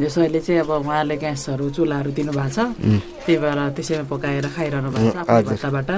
जसो 0.00 0.20
अहिले 0.20 0.40
चाहिँ 0.42 0.60
अब 0.66 0.70
उहाँले 0.82 1.16
ग्यासहरू 1.22 1.70
चुल्हाहरू 1.70 2.10
दिनुभएको 2.18 2.50
छ। 2.50 2.58
त्यही 3.24 3.38
भएर 3.38 3.60
त्यसैमा 3.78 4.04
पकाएर 4.10 4.46
खाइरहनु 4.50 4.90
भएको 4.90 5.12
छ। 5.14 5.70
भत्ताबाट। 5.70 5.90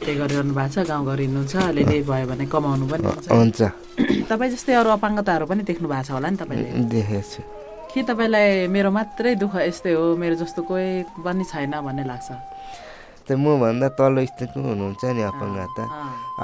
त्यही 0.00 0.14
गरिरहनु 0.16 0.52
भएको 0.56 0.72
छ 0.72 0.76
गाउँघर 0.88 1.20
हिँड्नुहुन्छ 1.20 1.54
अलिअलि 1.68 1.98
भयो 2.08 2.26
भने 2.30 2.44
कमाउनु 2.48 2.86
पनि 2.88 3.04
हुन्छ। 3.28 3.60
तपाईँ 4.32 4.50
जस्तै 4.56 4.72
अरू 4.80 4.90
अपाङ्गताहरू 4.96 5.44
पनि 5.44 5.62
देख्नु 5.68 5.86
भएको 5.92 6.04
छ 6.08 6.10
होला 6.16 6.28
नि 6.32 6.36
तपाईँले। 6.40 6.68
देखेको 6.88 7.22
छु 7.28 7.40
के 7.92 8.00
तपाईँलाई 8.04 8.68
मेरो 8.72 8.90
मात्रै 8.96 9.34
दुःख 9.42 9.54
यस्तै 9.64 9.92
हो? 9.92 10.16
मेरो 10.16 10.34
जस्तो 10.40 10.60
कोही 10.64 10.88
पनि 11.24 11.44
छैन 11.44 11.72
भन्ने 11.84 12.04
लाग्छ। 12.08 12.28
त 13.28 13.36
मभन्दा 13.36 13.88
तल्लो 13.92 14.24
स्थितिको 14.24 14.60
हुनुहुन्छ 14.72 15.04
नि 15.16 15.22
अपाङ्गता। 15.28 15.84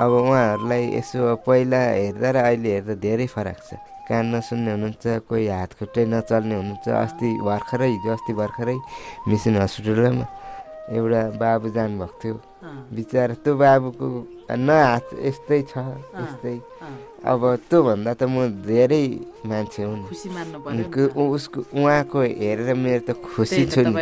अब 0.03 0.11
उहाँहरूलाई 0.21 0.83
यसो 1.01 1.21
पहिला 1.49 1.81
हेर्दा 1.97 2.29
र 2.29 2.37
अहिले 2.45 2.69
हेर्दा 2.77 2.95
धेरै 3.01 3.27
फरक 3.33 3.59
छ। 3.69 3.94
कान 4.09 4.25
नसुन्ने 4.35 4.71
हुनुहुन्छ 4.75 5.05
कोही 5.29 5.45
हात 5.49 5.71
खुट्टै 5.79 6.05
नचल्ने 6.13 6.55
हुनुहुन्छ 6.61 6.87
अस्ति 7.05 7.29
भर्खरै 7.49 7.89
हिजो 7.95 8.11
अस्ति 8.17 8.33
भर्खरै 8.41 8.77
मिसन 9.29 9.55
हस्पिटलमा 9.65 10.27
एउटा 10.97 11.21
बाबु 11.41 11.69
जानुभएको 11.77 12.17
थियो। 12.21 12.37
बिचरा 12.97 13.35
त्यो 13.45 13.53
बाबुको 13.65 14.07
न 14.53 14.69
हात 14.69 15.07
यस्तै 15.29 15.61
छ 15.71 15.75
यस्तै। 16.21 16.57
अब 17.25 17.43
त्योभन्दा 17.73 18.13
त 18.21 18.23
म 18.29 18.53
धेरै 18.69 19.05
मान्छे 19.49 19.81
त। 19.81 21.17
उसको 21.17 21.59
उहाँको 21.73 22.19
हेरेर 22.21 22.77
मेरो 22.77 23.03
त 23.09 23.11
खुसी 23.17 23.65
छु 23.73 23.81
नि। 23.81 23.93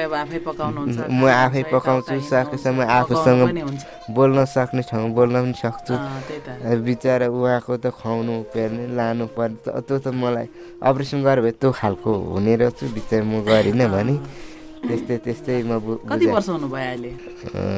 म 1.07 1.23
आफै 1.31 1.63
पकाउँछु, 1.71 2.19
सकेसम्म 2.19 2.83
आफूसँग 2.83 3.41
बोल्न 4.11 4.39
सक्ने 4.43 4.83
ठाउँ 4.91 5.15
बोल्न 5.15 5.37
पनि 5.39 5.55
सक्छु। 5.55 5.95
बिचरा 6.83 7.27
उहाँको 7.31 7.73
त 7.79 7.95
खुवाउनु 7.95 8.35
पेर्ने 8.51 8.85
लानु 8.99 9.25
पर्ने 9.39 9.59
त 9.71 9.87
त्यो 9.87 9.97
त 10.03 10.07
मलाई 10.11 10.47
अपरेसन 10.83 11.23
गरेर 11.23 11.41
भए 11.47 11.55
त्यो 11.63 11.71
खालको 11.79 12.11
हुने 12.35 12.55
रहेछु 12.59 12.85
बिचरा 12.91 13.23
म 13.23 13.47
गरिनँ 13.47 13.87
भने। 13.87 14.15
त्यस्तै 14.83 15.17
त्यस्तै 15.23 15.63
म 15.63 15.79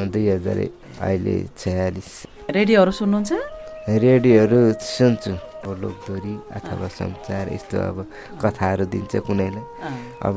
दुई 0.09 0.25
हजार 0.33 0.59
अहिले 1.05 1.35
छयालिस। 1.53 2.09
रेडियोहरू 2.49 2.93
सुन्नुहुन्छ? 2.97 3.54
रेडियोहरू 3.85 4.81
सुन्छु 4.81 5.33
लोकदोरी 5.65 6.35
अथवा 6.57 6.89
समाचार 6.89 7.53
यस्तो 7.53 7.77
अब 7.89 7.97
कथाहरू 8.41 8.85
दिन्छ 8.89 9.13
कुनैलाई। 9.29 9.65
अब 10.25 10.37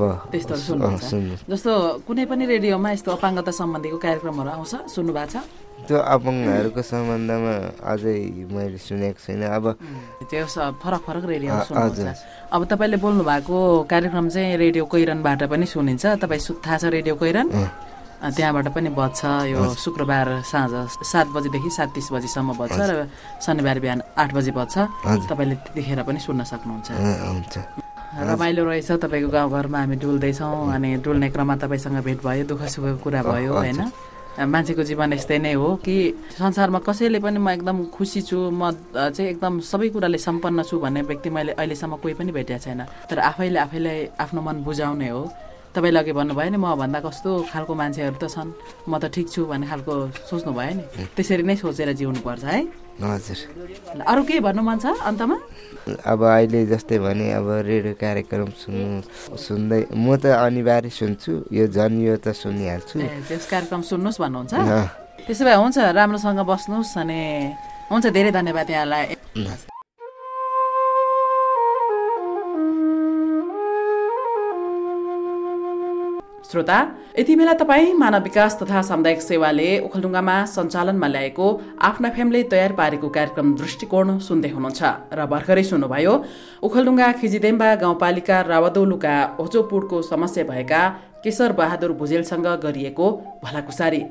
सुन्नु। 0.51 1.35
जस्तो 1.47 1.71
कुनै 2.07 2.25
पनि 2.27 2.43
रेडियोमा 2.43 2.89
यस्तो 2.91 3.09
अपाङ्गता 3.15 3.51
सम्बन्धीको 3.51 3.97
कार्यक्रमहरू 4.03 4.49
आउँछ 4.51 4.73
सुन्नु 4.91 5.11
भएको 5.15 5.31
छ? 5.31 5.35
त्यो 5.87 5.95
अपाङ्गहरूको 5.95 6.81
सम्बन्धमा 6.91 7.53
अझै 7.87 8.19
मैले 8.51 8.79
सुनेको 8.83 9.19
छैन। 9.23 9.43
अब 9.47 9.65
त्यो 10.27 10.43
फरक 10.83 11.01
फरक 11.07 11.23
रेडियो। 11.31 11.51
अब 12.51 12.61
तपाईँले 12.71 12.97
बोल्नु 12.99 13.23
भएको 13.23 13.57
कार्यक्रम 13.87 14.27
चाहिँ 14.27 14.57
रेडियो 14.63 14.83
कोइरनबाट 14.91 15.41
पनि 15.47 15.65
सुनिन्छ। 15.71 16.19
तपाईँ 16.23 16.43
थाहा 16.63 16.77
छ 16.83 16.83
रेडियो 16.91 17.15
कोइरन? 17.15 17.47
त्यहाँबाट 18.17 18.67
पनि 18.73 18.89
बज्छ। 18.97 19.21
यो 19.53 19.61
शुक्रबार 19.77 20.27
साँझ 20.41 20.73
सात 21.05 21.27
बजीदेखि 21.35 21.69
सात 21.69 21.89
तिस 21.95 22.07
बजीसम्म 22.11 22.57
बज्छ 22.57 22.77
र 22.79 23.07
शनिबार 23.45 23.77
बिहान 23.79 24.01
आठ 24.17 24.29
बजी 24.33 24.51
बज्छ। 24.51 24.75
तपाईँले 25.29 25.55
त्यतिखेर 25.55 26.01
पनि 26.03 26.19
सुन्न 26.19 26.43
सक्नुहुन्छ। 26.43 26.89
रमाइलो 28.17 28.63
रहेछ 28.65 28.89
तपाईँको 29.03 29.29
गाउँघरमा। 29.29 29.77
हामी 29.77 29.95
डुल्दैछौँ 30.01 30.73
अनि 30.73 30.89
डुल्ने 31.05 31.29
क्रममा 31.29 31.55
तपाईँसँग 31.61 32.01
भेट 32.01 32.19
भयो 32.25 32.43
दुःख 32.49 32.61
सुखको 32.73 32.97
कुरा 33.05 33.21
भयो। 33.21 33.53
होइन? 33.53 33.81
मान्छेको 34.37 34.83
जीवन 34.85 35.13
यस्तै 35.13 35.37
नै 35.37 35.53
हो 35.57 35.81
कि 35.81 36.13
संसारमा 36.37 36.79
कसैले 36.85 37.19
पनि 37.19 37.37
म 37.41 37.49
एकदम 37.57 37.89
खुसी 37.89 38.21
छु 38.21 38.37
म 38.53 38.69
चाहिँ 38.93 39.29
एकदम 39.33 39.59
सबै 39.65 39.89
कुराले 39.89 40.17
सम्पन्न 40.17 40.61
छु 40.61 40.77
भन्ने 40.77 41.01
व्यक्ति 41.09 41.29
मैले 41.29 41.51
अहिलेसम्म 41.57 41.95
कोही 41.97 42.13
पनि 42.13 42.31
भेटेको 42.31 42.61
छैन। 42.61 42.85
तर 43.09 43.17
आफैले 43.19 43.59
आफैलाई 43.59 43.97
आफ्नो 44.21 44.41
मन 44.41 44.61
बुझाउने 44.61 45.09
हो। 45.09 45.21
तपाईँले 45.77 45.99
अघि 46.01 46.13
भन्नुभयो 46.17 46.49
नि 46.49 46.57
मभन्दा 46.57 46.99
कस्तो 47.05 47.29
खालको 47.53 47.73
मान्छेहरू 47.77 48.17
त 48.17 48.25
छन्? 48.33 48.49
म 48.89 48.97
त 48.97 49.13
ठिक 49.13 49.29
छु 49.29 49.45
भन्ने 49.45 49.69
खालको 49.69 49.93
सोच्नु 50.25 50.51
भयो 50.57 50.73
नि। 50.73 50.83
त्यसरी 51.13 51.43
नै 51.45 51.55
सोचेर 51.61 51.93
जिउनुपर्छ 51.93 52.43
है। 52.49 52.59
हजुर। 52.97 53.39
अरू 54.01 54.21
के 54.25 54.41
भन्नु 54.41 54.61
मन 54.65 54.77
छ 54.81 54.97
अन्तमा? 55.05 55.37
अब 56.01 56.19
अहिले 56.25 56.65
जस्तै 56.73 56.97
भने 56.97 57.25
अब 57.37 57.47
रेडियो 57.69 57.93
कार्यक्रम 57.93 58.49
सुन्नु 58.57 59.37
सुन्दै 59.37 59.81
म 59.93 60.17
त 60.17 60.33
अनिवार्य 60.33 60.89
सुन्छु 60.89 61.53
यो 61.53 61.69
झन् 61.69 62.01
यो 62.01 62.17
त 62.17 62.33
सुनिहाल्छु। 62.33 62.97
त्यस 63.29 63.45
कार्यक्रम 63.45 63.81
सुन्नुहोस् 63.85 64.17
भन्नुहुन्छ? 64.17 64.53
त्यसो 65.29 65.43
भए 65.45 65.55
हुन्छ 65.61 65.77
राम्रोसँग 65.93 66.41
बस्नुहोस् 66.41 66.97
अनि 66.97 67.21
हुन्छ 67.93 68.05
धेरै 68.09 68.31
धन्यवाद 68.33 68.69
यहाँलाई। 68.73 69.76
श्रोता 76.47 76.77
यति 77.17 77.35
बेला 77.35 77.53
तपाईँ 77.59 77.93
मानव 77.99 78.23
विकास 78.23 78.57
तथा 78.59 78.81
सामुदायिक 78.89 79.21
सेवाले 79.21 79.67
ओखलढुङ्गामा 79.85 80.35
सञ्चालनमा 80.47 81.07
ल्याएको 81.07 81.47
आफ्ना 81.89 82.09
फेमले 82.15 82.43
तयार 82.53 82.71
पारेको 82.79 83.09
कार्यक्रम 83.17 83.47
दृष्टिकोण 83.61 84.17
सुन्दै 84.27 84.49
हुनुहुन्छ 84.55 84.81
र 85.11 85.25
भर्खरै 85.33 85.63
सुन्नुभयो 85.71 86.13
ओखलढुङ्गा 86.63 87.11
खिजिदेम्बा 87.19 87.69
गाउँपालिका 87.83 88.37
रावदौलुका 88.51 89.15
होचोपुडको 89.39 90.01
समस्या 90.11 90.43
भएका 90.51 90.81
केशर 91.23 91.51
बहादुर 91.59 91.91
भुजेलसँग 91.99 92.47
गरिएको 92.63 93.07
भलाकुसारी। 93.43 94.01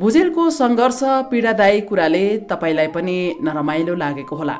भुजेलको 0.00 0.42
सङ्घर्ष 0.60 1.00
पीडादायी 1.30 1.80
कुराले 1.88 2.24
तपाईँलाई 2.50 2.88
पनि 2.96 3.16
नरमाइलो 3.44 3.94
लागेको 4.02 4.36
होला। 4.36 4.56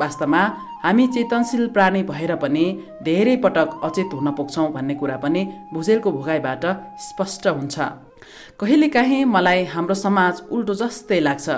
वास्तवमा 0.00 0.42
हामी 0.86 1.06
चेतनशील 1.14 1.66
प्राणी 1.74 2.02
भएर 2.06 2.34
पनि 2.42 2.64
धेरै 3.04 3.34
पटक 3.44 3.70
अचेत 3.84 4.12
हुन 4.14 4.30
पुग्छौँ 4.38 4.66
भन्ने 4.72 4.94
कुरा 4.94 5.16
पनि 5.24 5.42
भुजेलको 5.74 6.10
भोगाइबाट 6.10 6.64
स्पष्ट 7.06 7.46
हुन्छ। 7.48 7.78
कहिलेकाहीँ 8.60 9.24
मलाई 9.26 9.64
हाम्रो 9.74 9.94
समाज 9.96 10.42
उल्टो 10.54 10.74
जस्तै 10.82 11.18
लाग्छ 11.20 11.48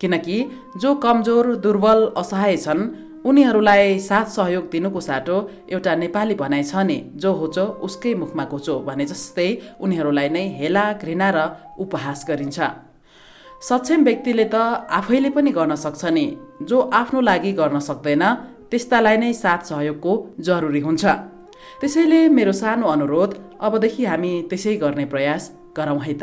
किनकि 0.00 0.38
जो 0.82 0.94
कमजोर 1.04 1.54
दुर्बल 1.66 2.06
असहाय 2.16 2.56
छन् 2.56 2.88
उनीहरूलाई 3.26 3.98
साथ 4.06 4.26
सहयोग 4.36 4.70
दिनुको 4.70 5.00
साटो 5.00 5.36
एउटा 5.74 5.94
नेपाली 6.02 6.34
भनाइ 6.38 6.62
छ 6.62 6.86
नि 6.86 6.98
जो 7.18 7.32
होचो 7.42 7.66
उसकै 7.86 8.14
मुखमा 8.22 8.44
घोचो 8.46 8.80
भने 8.86 9.04
जस्तै 9.12 9.50
उनीहरूलाई 9.82 10.28
नै 10.30 10.46
हेला 10.62 10.84
घृणा 11.02 11.28
र 11.34 11.38
उपहास 11.82 12.24
गरिन्छ। 12.28 12.58
सक्षम 13.68 14.00
व्यक्तिले 14.04 14.44
त 14.54 14.54
आफैले 14.98 15.30
पनि 15.34 15.50
गर्न 15.58 15.74
सक्छ 15.84 16.02
नि 16.16 16.26
जो 16.70 16.76
आफ्नो 17.00 17.20
लागि 17.28 17.52
गर्न 17.60 17.78
सक्दैन 17.88 18.24
त्यस्तालाई 18.70 19.16
नै 19.22 19.32
साथ 19.42 19.60
सहयोगको 19.70 20.12
जरुरी 20.46 20.80
हुन्छ। 20.86 21.04
त्यसैले 21.80 22.20
मेरो 22.36 22.52
सानो 22.60 22.86
अनुरोध 22.94 23.30
अबदेखि 23.66 24.04
हामी 24.10 24.32
त्यसै 24.50 24.74
गर्ने 24.82 25.04
प्रयास 25.12 25.42
गरौँ 25.76 26.00
है 26.06 26.14
त। 26.20 26.22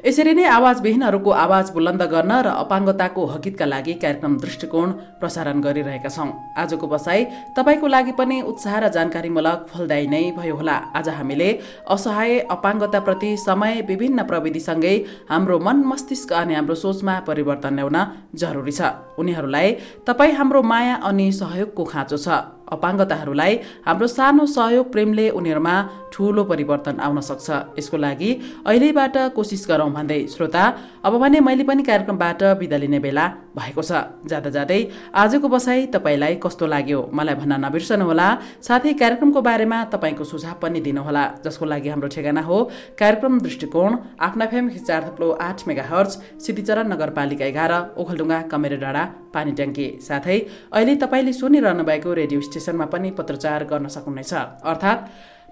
यसरी 0.00 0.32
नै 0.32 0.44
आवाजविहीनहरूको 0.48 1.30
आवाज 1.44 1.70
बुलन्द 1.76 2.02
गर्न 2.12 2.32
र 2.40 2.48
अपाङ्गताको 2.64 3.22
हकितका 3.32 3.66
लागि 3.68 3.94
कार्यक्रम 4.02 4.36
दृष्टिकोण 4.40 4.88
प्रसारण 5.20 5.60
गरिरहेका 5.60 6.08
छौँ। 6.08 6.30
आजको 6.56 6.86
बसाई 6.88 7.24
तपाईँको 7.56 7.86
लागि 7.86 8.12
पनि 8.16 8.36
उत्साह 8.50 8.74
र 8.80 8.88
जानकारीमूलक 8.96 9.58
फलदायी 9.68 10.06
नै 10.08 10.22
भयो 10.38 10.54
होला। 10.56 10.76
आज 10.96 11.08
हामीले 11.18 11.50
असहाय 11.84 12.38
अपाङ्गताप्रति 12.48 13.30
समय 13.44 13.74
विभिन्न 13.90 14.22
प्रविधिसँगै 14.24 14.96
हाम्रो 15.28 15.58
मन 15.60 15.84
मस्तिष्क 15.92 16.32
अनि 16.32 16.54
हाम्रो 16.54 16.74
सोचमा 16.74 17.14
परिवर्तन 17.28 17.74
ल्याउन 17.76 17.98
जरुरी 18.40 18.72
छ। 18.72 18.80
उनीहरूलाई 19.20 19.68
तपाईँ 20.08 20.32
हाम्रो 20.32 20.62
माया 20.64 20.94
अनि 21.04 21.26
सहयोगको 21.32 21.84
खाँचो 21.84 22.16
छ। 22.16 22.28
अपाङ्गताहरूलाई 22.72 23.54
हाम्रो 23.86 24.06
सानो 24.06 24.46
सहयोग 24.46 24.86
प्रेमले 24.92 25.26
उनीहरूमा 25.38 25.74
ठुलो 26.12 26.42
परिवर्तन 26.44 26.96
आउन 27.06 27.20
सक्छ। 27.20 27.48
यसको 27.78 27.96
लागि 27.96 28.30
अहिलेबाट 28.66 29.16
कोसिस 29.36 29.62
गरौँ 29.70 29.90
भन्दै 29.92 30.20
श्रोता 30.34 30.64
अब 31.04 31.12
भने 31.22 31.40
मैले 31.40 31.64
पनि 31.64 31.82
कार्यक्रमबाट 31.82 32.42
बिदा 32.60 32.76
लिने 32.82 32.98
बेला 33.00 33.24
भएको 33.50 33.82
छ। 33.82 33.92
जाँदा 34.30 34.50
जाँदै 34.50 34.80
आजको 35.14 35.48
बसाई 35.48 35.86
तपाईँलाई 35.94 36.34
कस्तो 36.38 36.66
लाग्यो? 36.66 37.00
मलाई 37.12 37.34
भन्न 37.34 37.52
नबिर्सनुहोला। 37.64 38.28
साथै 38.62 38.92
कार्यक्रमको 38.94 39.40
बारेमा 39.42 39.78
तपाईँको 39.90 40.24
सुझाव 40.24 40.54
पनि 40.62 40.80
दिनुहोला 40.80 41.24
जसको 41.44 41.64
लागि 41.66 41.88
हाम्रो 41.88 42.08
ठेगाना 42.08 42.42
हो। 42.42 42.58
कार्यक्रम 42.94 43.38
दृष्टिकोण 43.40 43.90
आफ्ना 44.20 44.46
फेम 44.46 44.68
चार 44.80 45.02
थप्लो 45.08 45.30
आठ 45.40 45.58
मेगा 45.68 45.84
हर्च 45.90 46.12
सिद्धिचरण 46.44 46.86
नगरपालिका 46.92 47.44
एघार 47.46 47.72
ओखलडुङ्गा 47.98 48.38
कमेरे 48.52 48.76
डाँडा 48.76 49.04
पानी 49.34 49.52
ट्याङ्की 49.58 49.86
साथै 50.00 50.38
अहिले 50.70 50.94
तपाईँले 51.02 51.32
सुनिरहनु 51.32 51.84
भएको 51.84 52.10
रेडियो 52.20 52.40
स्टेसनमा 52.40 52.86
पनि 52.94 53.10
पत्रचार 53.18 53.64
गर्न 53.66 53.86
सक्नुहुनेछ। 53.90 54.32
अर्थात् 54.62 55.02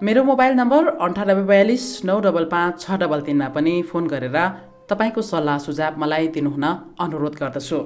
मेरो 0.00 0.22
मोबाइल 0.24 0.52
नम्बर 0.54 0.82
अन्ठानब्बे 1.02 1.44
बयालिस 1.50 1.84
नौ 2.06 2.18
डबल 2.22 2.44
पाँच 2.54 2.74
छ 2.80 2.98
डबल 3.02 3.20
तिनमा 3.26 3.48
पनि 3.50 3.74
फोन 3.82 4.06
गरेर 4.06 4.38
तपाईँको 4.90 5.22
सल्लाह 5.22 5.58
सुझाव 5.58 5.98
मलाई 6.00 6.26
दिनुहुन 6.36 6.64
अनुरोध 7.00 7.34
गर्दछु। 7.40 7.80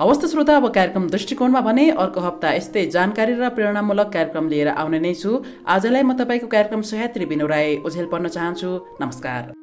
हवस् 0.00 0.20
त 0.22 0.24
श्रोता 0.32 0.56
अब 0.56 0.66
कार्यक्रम 0.74 1.08
दृष्टिकोणमा 1.08 1.60
भने 1.60 1.84
अर्को 2.02 2.20
हप्ता 2.20 2.52
यस्तै 2.58 2.86
जानकारी 2.96 3.32
र 3.38 3.48
प्रेरणामूलक 3.56 4.08
कार्यक्रम 4.12 4.48
लिएर 4.48 4.68
आउने 4.72 4.98
नै 4.98 5.14
छु। 5.14 5.30
आजलाई 5.68 6.02
म 6.02 6.12
तपाईँको 6.18 6.46
कार्यक्रम 6.48 6.82
सह्यात्री 6.90 7.24
बिनु 7.26 7.46
राई 7.46 7.82
ओझेल 7.86 8.06
पर्न 8.12 8.28
चाहन्छु। 8.28 8.70
नमस्कार। 9.00 9.61